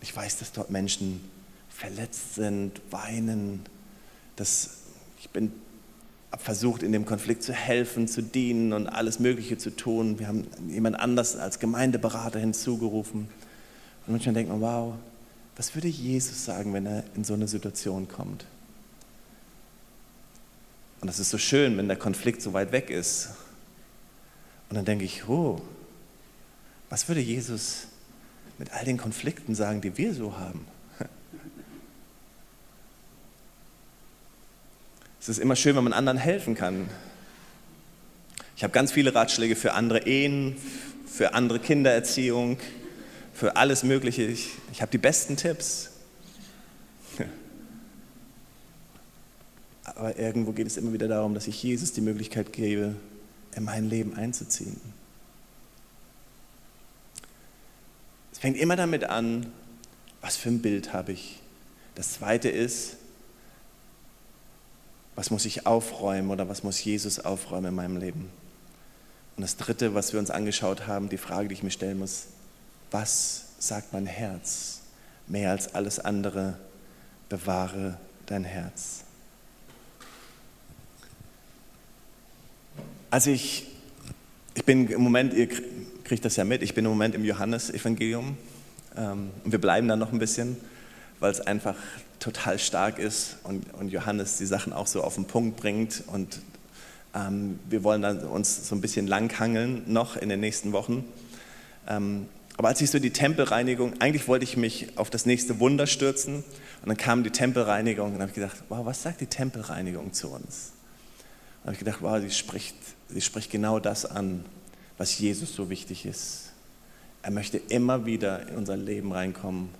Ich 0.00 0.14
weiß, 0.14 0.38
dass 0.38 0.52
dort 0.52 0.70
Menschen 0.70 1.20
verletzt 1.68 2.34
sind, 2.34 2.80
weinen. 2.90 3.62
Das, 4.36 4.78
ich 5.18 5.30
bin 5.30 5.52
habe 6.30 6.42
versucht, 6.42 6.82
in 6.82 6.92
dem 6.92 7.06
Konflikt 7.06 7.42
zu 7.42 7.52
helfen, 7.52 8.06
zu 8.06 8.22
dienen 8.22 8.72
und 8.72 8.86
alles 8.86 9.18
Mögliche 9.18 9.58
zu 9.58 9.74
tun. 9.74 10.18
Wir 10.18 10.28
haben 10.28 10.46
jemand 10.68 10.98
anders 10.98 11.36
als 11.36 11.58
Gemeindeberater 11.58 12.38
hinzugerufen. 12.38 13.22
Und 14.06 14.12
manchmal 14.12 14.34
denkt 14.34 14.50
man, 14.50 14.60
wow, 14.60 14.94
was 15.56 15.74
würde 15.74 15.88
Jesus 15.88 16.44
sagen, 16.44 16.72
wenn 16.72 16.86
er 16.86 17.04
in 17.16 17.24
so 17.24 17.34
eine 17.34 17.48
Situation 17.48 18.08
kommt? 18.08 18.46
Und 21.00 21.08
das 21.08 21.18
ist 21.18 21.30
so 21.30 21.38
schön, 21.38 21.76
wenn 21.76 21.88
der 21.88 21.96
Konflikt 21.96 22.42
so 22.42 22.52
weit 22.52 22.72
weg 22.72 22.90
ist. 22.90 23.30
Und 24.68 24.76
dann 24.76 24.84
denke 24.84 25.04
ich, 25.04 25.28
oh, 25.28 25.60
was 26.90 27.08
würde 27.08 27.20
Jesus 27.20 27.88
mit 28.60 28.72
all 28.74 28.84
den 28.84 28.98
Konflikten 28.98 29.54
sagen, 29.54 29.80
die 29.80 29.96
wir 29.96 30.12
so 30.12 30.36
haben? 30.36 30.66
Es 35.18 35.30
ist 35.30 35.38
immer 35.38 35.56
schön, 35.56 35.76
wenn 35.76 35.84
man 35.84 35.94
anderen 35.94 36.18
helfen 36.18 36.54
kann. 36.54 36.88
Ich 38.56 38.62
habe 38.62 38.72
ganz 38.74 38.92
viele 38.92 39.14
Ratschläge 39.14 39.56
für 39.56 39.72
andere 39.72 40.06
Ehen, 40.06 40.56
für 41.06 41.32
andere 41.32 41.58
Kindererziehung, 41.58 42.58
für 43.32 43.56
alles 43.56 43.82
Mögliche. 43.82 44.24
Ich, 44.24 44.50
ich 44.72 44.82
habe 44.82 44.90
die 44.92 44.98
besten 44.98 45.36
Tipps. 45.36 45.90
Aber 49.84 50.18
irgendwo 50.18 50.52
geht 50.52 50.66
es 50.66 50.76
immer 50.76 50.92
wieder 50.92 51.08
darum, 51.08 51.32
dass 51.32 51.46
ich 51.46 51.62
Jesus 51.62 51.94
die 51.94 52.02
Möglichkeit 52.02 52.52
gebe, 52.52 52.94
in 53.56 53.64
mein 53.64 53.88
Leben 53.88 54.14
einzuziehen. 54.14 54.78
Fängt 58.40 58.56
immer 58.56 58.74
damit 58.74 59.04
an, 59.04 59.52
was 60.22 60.38
für 60.38 60.48
ein 60.48 60.62
Bild 60.62 60.94
habe 60.94 61.12
ich. 61.12 61.40
Das 61.94 62.14
Zweite 62.14 62.48
ist, 62.48 62.96
was 65.14 65.30
muss 65.30 65.44
ich 65.44 65.66
aufräumen 65.66 66.30
oder 66.30 66.48
was 66.48 66.62
muss 66.62 66.82
Jesus 66.82 67.20
aufräumen 67.20 67.66
in 67.66 67.74
meinem 67.74 67.96
Leben? 67.98 68.30
Und 69.36 69.42
das 69.42 69.58
Dritte, 69.58 69.92
was 69.94 70.14
wir 70.14 70.20
uns 70.20 70.30
angeschaut 70.30 70.86
haben, 70.86 71.10
die 71.10 71.18
Frage, 71.18 71.48
die 71.48 71.52
ich 71.52 71.62
mir 71.62 71.70
stellen 71.70 71.98
muss, 71.98 72.28
was 72.90 73.44
sagt 73.58 73.92
mein 73.92 74.06
Herz? 74.06 74.80
Mehr 75.26 75.50
als 75.50 75.74
alles 75.74 75.98
andere, 75.98 76.56
bewahre 77.28 77.98
dein 78.24 78.44
Herz. 78.44 79.04
Also 83.10 83.28
ich, 83.32 83.66
ich 84.54 84.64
bin 84.64 84.88
im 84.88 85.02
Moment, 85.02 85.34
ihr 85.34 85.46
kriegt 86.10 86.24
das 86.24 86.34
ja 86.34 86.42
mit, 86.42 86.60
ich 86.62 86.74
bin 86.74 86.84
im 86.84 86.90
Moment 86.90 87.14
im 87.14 87.24
Johannesevangelium 87.24 88.36
ähm, 88.96 89.30
und 89.44 89.52
wir 89.52 89.60
bleiben 89.60 89.86
da 89.86 89.94
noch 89.94 90.12
ein 90.12 90.18
bisschen, 90.18 90.56
weil 91.20 91.30
es 91.30 91.40
einfach 91.40 91.76
total 92.18 92.58
stark 92.58 92.98
ist 92.98 93.36
und, 93.44 93.64
Johannes 93.92 94.36
die 94.36 94.46
Sachen 94.46 94.72
auch 94.72 94.88
so 94.88 95.04
auf 95.04 95.14
den 95.14 95.26
Punkt 95.26 95.58
bringt. 95.58 96.02
Und 96.08 96.40
ähm, 97.14 97.60
wir 97.68 97.84
wollen 97.84 98.02
dann 98.02 98.24
uns 98.24 98.68
so 98.68 98.74
ein 98.74 98.80
bisschen 98.80 99.06
langhangeln 99.06 99.84
noch 99.86 100.16
in 100.16 100.28
den 100.30 100.40
nächsten 100.40 100.72
Wochen. 100.72 101.04
Ähm, 101.86 102.26
aber 102.56 102.66
als 102.66 102.80
ich 102.80 102.90
so 102.90 102.98
die 102.98 103.12
Tempelreinigung, 103.12 104.00
eigentlich 104.00 104.26
wollte 104.26 104.42
ich 104.42 104.56
mich 104.56 104.98
auf 104.98 105.10
das 105.10 105.26
nächste 105.26 105.60
Wunder 105.60 105.86
stürzen 105.86 106.38
und 106.38 106.88
dann 106.88 106.96
kam 106.96 107.22
die 107.22 107.30
Tempelreinigung 107.30 108.06
und 108.06 108.12
dann 108.14 108.22
habe 108.22 108.30
ich 108.30 108.34
gedacht, 108.34 108.64
wow, 108.68 108.84
was 108.84 109.04
sagt 109.04 109.20
die 109.20 109.26
Tempelreinigung 109.26 110.12
zu 110.12 110.30
uns? 110.30 110.72
Und 111.60 111.66
habe 111.66 111.74
ich 111.74 111.78
gedacht, 111.78 111.98
wow, 112.00 112.20
sie 112.20 112.30
spricht, 112.30 112.74
sie 113.10 113.20
spricht 113.20 113.52
genau 113.52 113.78
das 113.78 114.06
an, 114.06 114.44
was 115.00 115.18
Jesus 115.18 115.54
so 115.54 115.70
wichtig 115.70 116.04
ist. 116.04 116.52
Er 117.22 117.30
möchte 117.30 117.56
immer 117.56 118.04
wieder 118.04 118.46
in 118.48 118.56
unser 118.56 118.76
Leben 118.76 119.12
reinkommen. 119.12 119.70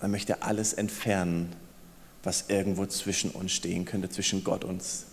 Er 0.00 0.08
möchte 0.08 0.40
alles 0.40 0.72
entfernen, 0.72 1.54
was 2.22 2.46
irgendwo 2.48 2.86
zwischen 2.86 3.32
uns 3.32 3.52
stehen 3.52 3.84
könnte, 3.84 4.08
zwischen 4.08 4.44
Gott 4.44 4.64
und 4.64 4.70
uns. 4.70 5.04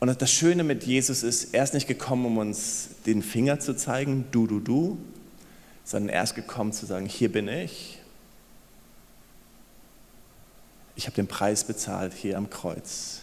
Und 0.00 0.20
das 0.20 0.32
Schöne 0.32 0.64
mit 0.64 0.82
Jesus 0.82 1.22
ist, 1.22 1.54
er 1.54 1.62
ist 1.62 1.72
nicht 1.72 1.86
gekommen, 1.86 2.26
um 2.26 2.38
uns 2.38 2.88
den 3.06 3.22
Finger 3.22 3.60
zu 3.60 3.76
zeigen, 3.76 4.24
du, 4.32 4.48
du, 4.48 4.58
du, 4.58 4.98
sondern 5.84 6.08
er 6.08 6.24
ist 6.24 6.34
gekommen 6.34 6.72
zu 6.72 6.84
sagen, 6.84 7.06
hier 7.06 7.30
bin 7.30 7.46
ich, 7.46 8.00
ich 10.96 11.06
habe 11.06 11.14
den 11.14 11.28
Preis 11.28 11.62
bezahlt 11.62 12.12
hier 12.12 12.36
am 12.36 12.50
Kreuz. 12.50 13.20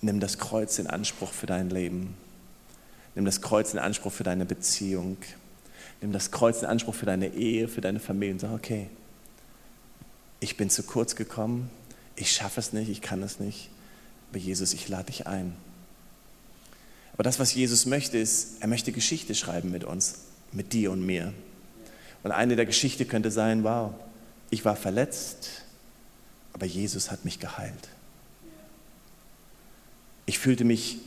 Nimm 0.00 0.18
das 0.18 0.38
Kreuz 0.38 0.80
in 0.80 0.88
Anspruch 0.88 1.30
für 1.30 1.46
dein 1.46 1.70
Leben. 1.70 2.16
Nimm 3.14 3.24
das 3.24 3.40
Kreuz 3.40 3.72
in 3.72 3.78
Anspruch 3.78 4.12
für 4.12 4.24
deine 4.24 4.44
Beziehung. 4.44 5.16
Nimm 6.00 6.12
das 6.12 6.30
Kreuz 6.30 6.62
in 6.62 6.66
Anspruch 6.66 6.94
für 6.94 7.06
deine 7.06 7.28
Ehe, 7.34 7.68
für 7.68 7.80
deine 7.80 8.00
Familie 8.00 8.34
und 8.34 8.40
sag, 8.40 8.52
okay, 8.52 8.88
ich 10.40 10.56
bin 10.56 10.70
zu 10.70 10.82
kurz 10.82 11.16
gekommen, 11.16 11.70
ich 12.16 12.32
schaffe 12.32 12.60
es 12.60 12.72
nicht, 12.72 12.88
ich 12.88 13.02
kann 13.02 13.22
es 13.22 13.38
nicht, 13.40 13.70
aber 14.30 14.38
Jesus, 14.38 14.72
ich 14.72 14.88
lade 14.88 15.06
dich 15.06 15.26
ein. 15.26 15.54
Aber 17.12 17.22
das, 17.22 17.38
was 17.38 17.52
Jesus 17.52 17.84
möchte, 17.84 18.16
ist, 18.16 18.56
er 18.60 18.68
möchte 18.68 18.92
Geschichte 18.92 19.34
schreiben 19.34 19.70
mit 19.70 19.84
uns, 19.84 20.20
mit 20.52 20.72
dir 20.72 20.90
und 20.90 21.04
mir. 21.04 21.34
Und 22.22 22.32
eine 22.32 22.56
der 22.56 22.66
Geschichte 22.66 23.04
könnte 23.04 23.30
sein, 23.30 23.64
wow, 23.64 23.92
ich 24.48 24.64
war 24.64 24.76
verletzt, 24.76 25.64
aber 26.52 26.66
Jesus 26.66 27.10
hat 27.10 27.24
mich 27.24 27.38
geheilt. 27.38 27.88
Ich 30.26 30.38
fühlte 30.38 30.64
mich 30.64 30.98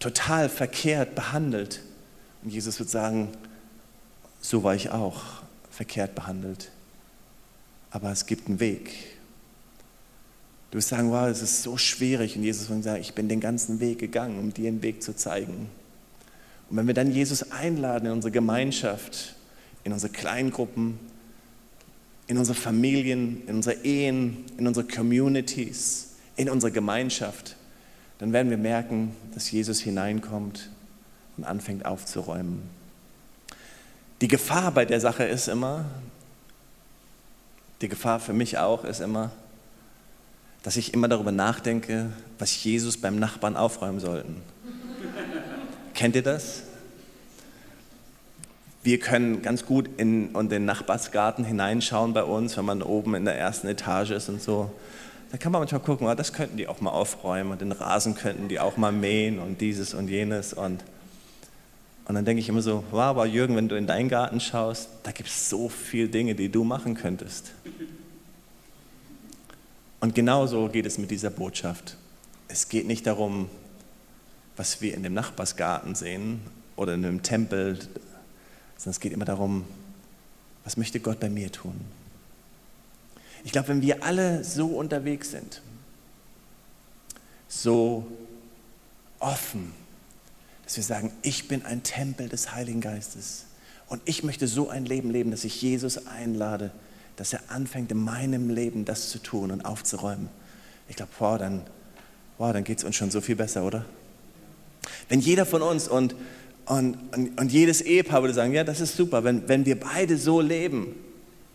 total 0.00 0.48
verkehrt 0.48 1.14
behandelt. 1.14 1.80
Und 2.42 2.50
Jesus 2.50 2.78
wird 2.80 2.90
sagen, 2.90 3.28
so 4.40 4.64
war 4.64 4.74
ich 4.74 4.90
auch 4.90 5.22
verkehrt 5.70 6.14
behandelt. 6.14 6.70
Aber 7.90 8.10
es 8.10 8.26
gibt 8.26 8.48
einen 8.48 8.58
Weg. 8.58 8.92
Du 10.70 10.78
wirst 10.78 10.88
sagen, 10.88 11.10
wow, 11.10 11.28
es 11.28 11.42
ist 11.42 11.62
so 11.62 11.76
schwierig. 11.76 12.36
Und 12.36 12.42
Jesus 12.42 12.68
wird 12.68 12.82
sagen, 12.82 13.00
ich 13.00 13.14
bin 13.14 13.28
den 13.28 13.40
ganzen 13.40 13.80
Weg 13.80 13.98
gegangen, 13.98 14.38
um 14.38 14.52
dir 14.54 14.68
einen 14.68 14.82
Weg 14.82 15.02
zu 15.02 15.14
zeigen. 15.14 15.68
Und 16.70 16.76
wenn 16.76 16.86
wir 16.86 16.94
dann 16.94 17.12
Jesus 17.12 17.50
einladen 17.50 18.06
in 18.06 18.12
unsere 18.12 18.30
Gemeinschaft, 18.30 19.34
in 19.84 19.92
unsere 19.92 20.12
Kleingruppen, 20.12 20.98
in 22.28 22.38
unsere 22.38 22.56
Familien, 22.56 23.42
in 23.48 23.56
unsere 23.56 23.84
Ehen, 23.84 24.44
in 24.56 24.66
unsere 24.68 24.86
Communities, 24.86 26.10
in 26.36 26.48
unsere 26.48 26.70
Gemeinschaft, 26.70 27.56
dann 28.20 28.34
werden 28.34 28.50
wir 28.50 28.58
merken, 28.58 29.16
dass 29.32 29.50
Jesus 29.50 29.80
hineinkommt 29.80 30.68
und 31.38 31.44
anfängt 31.44 31.86
aufzuräumen. 31.86 32.62
Die 34.20 34.28
Gefahr 34.28 34.72
bei 34.72 34.84
der 34.84 35.00
Sache 35.00 35.24
ist 35.24 35.48
immer, 35.48 35.86
die 37.80 37.88
Gefahr 37.88 38.20
für 38.20 38.34
mich 38.34 38.58
auch 38.58 38.84
ist 38.84 39.00
immer, 39.00 39.30
dass 40.62 40.76
ich 40.76 40.92
immer 40.92 41.08
darüber 41.08 41.32
nachdenke, 41.32 42.10
was 42.38 42.62
Jesus 42.62 42.98
beim 42.98 43.18
Nachbarn 43.18 43.56
aufräumen 43.56 44.00
sollten. 44.00 44.42
Kennt 45.94 46.14
ihr 46.14 46.22
das? 46.22 46.64
Wir 48.82 48.98
können 48.98 49.40
ganz 49.40 49.64
gut 49.64 49.88
in, 49.96 50.34
in 50.34 50.48
den 50.50 50.66
Nachbarsgarten 50.66 51.42
hineinschauen 51.42 52.12
bei 52.12 52.24
uns, 52.24 52.58
wenn 52.58 52.66
man 52.66 52.82
oben 52.82 53.14
in 53.14 53.24
der 53.24 53.38
ersten 53.38 53.66
Etage 53.66 54.10
ist 54.10 54.28
und 54.28 54.42
so. 54.42 54.70
Da 55.30 55.38
kann 55.38 55.52
man 55.52 55.60
manchmal 55.60 55.80
gucken, 55.80 56.08
oh, 56.08 56.14
das 56.14 56.32
könnten 56.32 56.56
die 56.56 56.66
auch 56.66 56.80
mal 56.80 56.90
aufräumen 56.90 57.52
und 57.52 57.60
den 57.60 57.70
Rasen 57.70 58.16
könnten 58.16 58.48
die 58.48 58.58
auch 58.58 58.76
mal 58.76 58.90
mähen 58.90 59.38
und 59.38 59.60
dieses 59.60 59.94
und 59.94 60.08
jenes. 60.08 60.52
Und, 60.52 60.82
und 62.06 62.14
dann 62.14 62.24
denke 62.24 62.40
ich 62.40 62.48
immer 62.48 62.62
so, 62.62 62.82
wow, 62.90 63.02
aber 63.02 63.26
Jürgen, 63.26 63.54
wenn 63.54 63.68
du 63.68 63.76
in 63.76 63.86
deinen 63.86 64.08
Garten 64.08 64.40
schaust, 64.40 64.88
da 65.04 65.12
gibt 65.12 65.28
es 65.28 65.48
so 65.48 65.68
viele 65.68 66.08
Dinge, 66.08 66.34
die 66.34 66.48
du 66.48 66.64
machen 66.64 66.94
könntest. 66.94 67.52
Und 70.00 70.14
genauso 70.16 70.68
geht 70.68 70.86
es 70.86 70.98
mit 70.98 71.12
dieser 71.12 71.30
Botschaft. 71.30 71.96
Es 72.48 72.68
geht 72.68 72.86
nicht 72.86 73.06
darum, 73.06 73.48
was 74.56 74.80
wir 74.80 74.94
in 74.94 75.04
dem 75.04 75.14
Nachbarsgarten 75.14 75.94
sehen 75.94 76.40
oder 76.74 76.94
in 76.94 77.04
einem 77.04 77.22
Tempel, 77.22 77.78
sondern 78.76 78.90
es 78.90 79.00
geht 79.00 79.12
immer 79.12 79.26
darum, 79.26 79.64
was 80.64 80.76
möchte 80.76 80.98
Gott 80.98 81.20
bei 81.20 81.30
mir 81.30 81.52
tun? 81.52 81.80
Ich 83.44 83.52
glaube, 83.52 83.68
wenn 83.68 83.82
wir 83.82 84.04
alle 84.04 84.44
so 84.44 84.66
unterwegs 84.66 85.30
sind, 85.30 85.62
so 87.48 88.06
offen, 89.18 89.72
dass 90.64 90.76
wir 90.76 90.84
sagen, 90.84 91.12
ich 91.22 91.48
bin 91.48 91.64
ein 91.64 91.82
Tempel 91.82 92.28
des 92.28 92.52
Heiligen 92.52 92.80
Geistes 92.80 93.46
und 93.88 94.00
ich 94.04 94.22
möchte 94.22 94.46
so 94.46 94.68
ein 94.68 94.84
Leben 94.84 95.10
leben, 95.10 95.30
dass 95.30 95.44
ich 95.44 95.60
Jesus 95.60 96.06
einlade, 96.06 96.70
dass 97.16 97.32
er 97.32 97.40
anfängt 97.48 97.90
in 97.90 98.02
meinem 98.02 98.50
Leben 98.50 98.84
das 98.84 99.10
zu 99.10 99.18
tun 99.18 99.50
und 99.50 99.64
aufzuräumen. 99.64 100.28
Ich 100.88 100.96
glaube, 100.96 101.12
wow, 101.18 101.38
dann, 101.38 101.62
wow, 102.38 102.52
dann 102.52 102.64
geht 102.64 102.78
es 102.78 102.84
uns 102.84 102.96
schon 102.96 103.10
so 103.10 103.20
viel 103.20 103.36
besser, 103.36 103.64
oder? 103.64 103.84
Wenn 105.08 105.20
jeder 105.20 105.44
von 105.44 105.62
uns 105.62 105.88
und, 105.88 106.14
und, 106.66 106.96
und, 107.14 107.40
und 107.40 107.52
jedes 107.52 107.80
Ehepaar 107.80 108.22
würde 108.22 108.34
sagen, 108.34 108.52
ja, 108.52 108.64
das 108.64 108.80
ist 108.80 108.96
super, 108.96 109.24
wenn, 109.24 109.48
wenn 109.48 109.66
wir 109.66 109.78
beide 109.78 110.16
so 110.16 110.40
leben, 110.40 110.94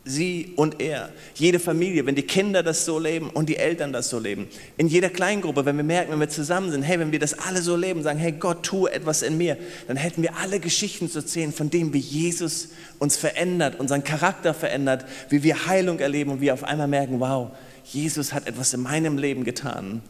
sie 0.06 0.54
und 0.56 0.80
er. 0.80 1.10
Jede 1.34 1.60
Familie, 1.60 2.06
wenn 2.06 2.14
die 2.14 2.22
Kinder 2.22 2.62
das 2.62 2.86
so 2.86 3.00
leben 3.00 3.32
und 3.32 3.50
die 3.50 3.58
Eltern 3.58 3.92
das 3.92 4.10
so 4.10 4.20
leben. 4.20 4.48
In 4.78 4.88
jeder 4.88 5.10
Kleingruppe, 5.10 5.66
wenn 5.66 5.76
wir 5.76 5.84
merken, 5.84 6.12
wenn 6.12 6.20
wir 6.20 6.30
zusammen 6.30 6.72
sind, 6.72 6.84
hey, 6.84 7.00
wenn 7.00 7.12
wir 7.12 7.20
das 7.20 7.34
alle 7.40 7.62
so 7.62 7.76
leben, 7.76 8.04
sagen, 8.04 8.20
hey, 8.20 8.32
Gott, 8.32 8.64
tue 8.64 8.92
etwas 8.92 9.24
in 9.24 9.38
mir, 9.38 9.58
dann 9.88 9.98
hätten 9.98 10.22
wir 10.22 10.38
alle 10.38 10.60
Geschichten 10.60 11.10
zu 11.10 11.20
erzählen 11.20 11.52
von 11.52 11.72
dem, 11.72 11.92
wie 11.94 12.00
Jesus 12.00 12.70
uns 13.00 13.18
verändert, 13.18 13.80
unseren 13.80 14.04
Charakter 14.04 14.54
verändert, 14.54 15.06
wie 15.30 15.42
wir 15.42 15.66
Heilung 15.66 16.00
erleben 16.00 16.32
und 16.32 16.42
wir 16.42 16.54
auf 16.54 16.64
einmal 16.64 16.88
merken, 16.88 17.20
wow, 17.20 17.52
Jesus 17.84 18.32
hat 18.32 18.48
etwas 18.48 18.74
in 18.74 18.82
meinem 18.82 19.18
Leben 19.18 19.44
getan. 19.44 20.02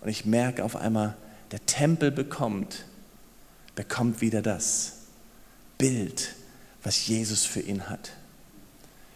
Und 0.00 0.08
ich 0.08 0.24
merke 0.24 0.64
auf 0.64 0.76
einmal, 0.76 1.16
der 1.50 1.64
Tempel 1.66 2.12
bekommt, 2.12 2.84
bekommt 3.74 4.20
wieder 4.20 4.40
das 4.40 4.98
Bild, 5.78 6.34
was 6.84 7.06
Jesus 7.08 7.44
für 7.44 7.60
ihn 7.60 7.88
hat. 7.88 8.12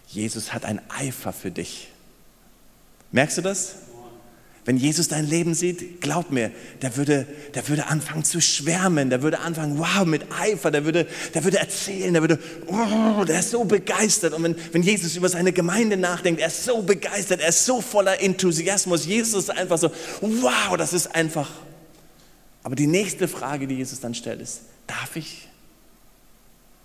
Jesus 0.07 0.53
hat 0.53 0.65
ein 0.65 0.81
Eifer 0.89 1.33
für 1.33 1.51
dich. 1.51 1.89
Merkst 3.11 3.37
du 3.37 3.41
das? 3.41 3.75
Wenn 4.67 4.75
Jesus 4.75 5.07
dein 5.07 5.25
Leben 5.25 5.53
sieht, 5.53 6.01
glaub 6.01 6.29
mir, 6.29 6.51
der 6.81 6.97
würde, 6.97 7.25
der 7.53 7.65
würde 7.69 7.87
anfangen 7.87 8.25
zu 8.25 8.41
schwärmen, 8.41 9.09
der 9.09 9.21
würde 9.21 9.39
anfangen, 9.39 9.79
wow, 9.79 10.05
mit 10.05 10.23
Eifer, 10.29 10.71
der 10.71 10.83
würde, 10.83 11.07
der 11.33 11.45
würde 11.45 11.57
erzählen, 11.57 12.11
der 12.11 12.21
würde, 12.21 12.37
oh, 12.67 13.23
der 13.23 13.39
ist 13.39 13.51
so 13.51 13.63
begeistert. 13.63 14.33
Und 14.33 14.43
wenn, 14.43 14.55
wenn 14.73 14.83
Jesus 14.83 15.15
über 15.15 15.29
seine 15.29 15.53
Gemeinde 15.53 15.95
nachdenkt, 15.95 16.41
er 16.41 16.47
ist 16.47 16.65
so 16.65 16.81
begeistert, 16.81 17.39
er 17.39 17.47
ist 17.47 17.65
so 17.65 17.79
voller 17.79 18.21
Enthusiasmus. 18.21 19.05
Jesus 19.05 19.43
ist 19.45 19.51
einfach 19.51 19.77
so, 19.77 19.89
wow, 20.19 20.75
das 20.77 20.91
ist 20.91 21.15
einfach. 21.15 21.49
Aber 22.61 22.75
die 22.75 22.87
nächste 22.87 23.29
Frage, 23.29 23.67
die 23.67 23.75
Jesus 23.75 24.01
dann 24.01 24.15
stellt, 24.15 24.41
ist, 24.41 24.63
darf 24.85 25.15
ich? 25.15 25.47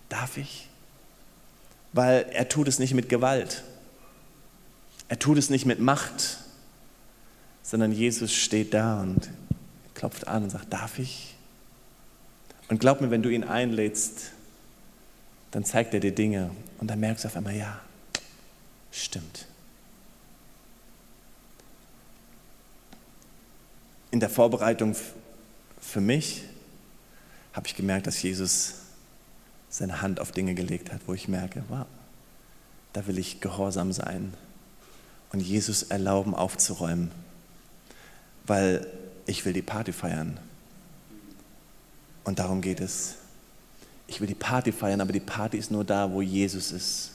Darf 0.08 0.36
ich? 0.36 0.68
Weil 1.92 2.26
er 2.32 2.48
tut 2.48 2.68
es 2.68 2.78
nicht 2.78 2.94
mit 2.94 3.08
Gewalt. 3.08 3.62
Er 5.08 5.18
tut 5.18 5.38
es 5.38 5.50
nicht 5.50 5.66
mit 5.66 5.78
Macht, 5.78 6.38
sondern 7.62 7.92
Jesus 7.92 8.32
steht 8.32 8.74
da 8.74 9.00
und 9.00 9.28
klopft 9.94 10.26
an 10.26 10.44
und 10.44 10.50
sagt, 10.50 10.72
darf 10.72 10.98
ich? 10.98 11.34
Und 12.68 12.80
glaub 12.80 13.00
mir, 13.00 13.10
wenn 13.10 13.22
du 13.22 13.28
ihn 13.28 13.44
einlädst, 13.44 14.32
dann 15.50 15.64
zeigt 15.64 15.92
er 15.92 16.00
dir 16.00 16.14
Dinge 16.14 16.50
und 16.78 16.88
dann 16.88 16.98
merkst 16.98 17.24
du 17.24 17.28
auf 17.28 17.36
einmal, 17.36 17.54
ja, 17.54 17.80
stimmt. 18.90 19.46
In 24.10 24.20
der 24.20 24.30
Vorbereitung 24.30 24.96
für 25.80 26.00
mich 26.00 26.44
habe 27.52 27.66
ich 27.66 27.76
gemerkt, 27.76 28.06
dass 28.06 28.22
Jesus 28.22 28.81
seine 29.72 30.02
Hand 30.02 30.20
auf 30.20 30.32
Dinge 30.32 30.54
gelegt 30.54 30.92
hat, 30.92 31.00
wo 31.06 31.14
ich 31.14 31.28
merke, 31.28 31.64
wow, 31.68 31.86
da 32.92 33.06
will 33.06 33.18
ich 33.18 33.40
gehorsam 33.40 33.90
sein 33.92 34.34
und 35.32 35.40
Jesus 35.40 35.84
erlauben 35.84 36.34
aufzuräumen, 36.34 37.10
weil 38.46 38.86
ich 39.24 39.46
will 39.46 39.54
die 39.54 39.62
Party 39.62 39.92
feiern. 39.92 40.38
Und 42.24 42.38
darum 42.38 42.60
geht 42.60 42.80
es. 42.80 43.14
Ich 44.06 44.20
will 44.20 44.28
die 44.28 44.34
Party 44.34 44.72
feiern, 44.72 45.00
aber 45.00 45.12
die 45.12 45.20
Party 45.20 45.56
ist 45.56 45.70
nur 45.70 45.84
da, 45.84 46.12
wo 46.12 46.20
Jesus 46.20 46.70
ist. 46.70 47.12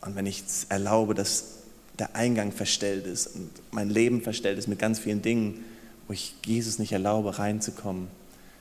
Und 0.00 0.16
wenn 0.16 0.24
ich 0.24 0.42
erlaube, 0.70 1.12
dass 1.12 1.56
der 1.98 2.16
Eingang 2.16 2.52
verstellt 2.52 3.06
ist 3.06 3.26
und 3.26 3.50
mein 3.70 3.90
Leben 3.90 4.22
verstellt 4.22 4.58
ist 4.58 4.66
mit 4.66 4.78
ganz 4.78 4.98
vielen 4.98 5.20
Dingen, 5.20 5.62
wo 6.06 6.14
ich 6.14 6.34
Jesus 6.46 6.78
nicht 6.78 6.92
erlaube, 6.92 7.38
reinzukommen, 7.38 8.08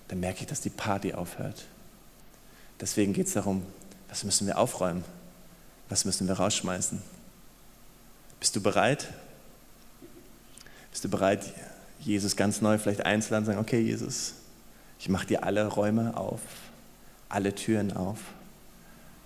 dann 0.09 0.20
merke 0.20 0.41
ich, 0.41 0.47
dass 0.47 0.59
die 0.59 0.70
Party 0.70 1.13
aufhört. 1.13 1.65
Deswegen 2.80 3.13
geht 3.13 3.28
es 3.28 3.34
darum, 3.34 3.63
was 4.09 4.23
müssen 4.23 4.47
wir 4.47 4.57
aufräumen? 4.57 5.03
Was 5.89 6.05
müssen 6.05 6.28
wir 6.28 6.36
rausschmeißen? 6.36 7.01
Bist 8.39 8.55
du 8.55 8.61
bereit? 8.61 9.07
Bist 10.91 11.03
du 11.03 11.09
bereit, 11.09 11.53
Jesus 11.99 12.36
ganz 12.36 12.61
neu 12.61 12.78
vielleicht 12.78 13.05
einzuladen 13.05 13.47
und 13.47 13.53
sagen, 13.53 13.59
okay 13.59 13.82
Jesus, 13.82 14.36
ich 14.99 15.09
mache 15.09 15.28
dir 15.28 15.43
alle 15.43 15.67
Räume 15.67 16.17
auf, 16.17 16.39
alle 17.30 17.53
Türen 17.53 17.95
auf. 17.95 18.19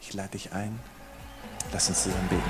Ich 0.01 0.13
lade 0.13 0.29
dich 0.29 0.51
ein. 0.53 0.79
Lass 1.71 1.89
uns 1.89 2.03
zusammen 2.03 2.27
beten. 2.29 2.41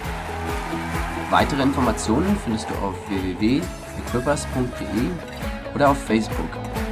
Weitere 1.29 1.61
Informationen 1.61 2.37
findest 2.43 2.69
du 2.69 2.73
auf 2.75 2.95
www.equippers.de 3.09 5.75
oder 5.75 5.91
auf 5.91 6.03
Facebook 6.05 6.49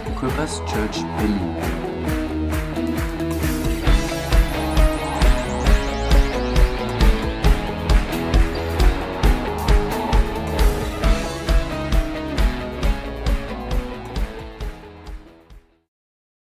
Equippers 0.08 0.62
Church 0.66 1.04
Berlin. 1.18 1.89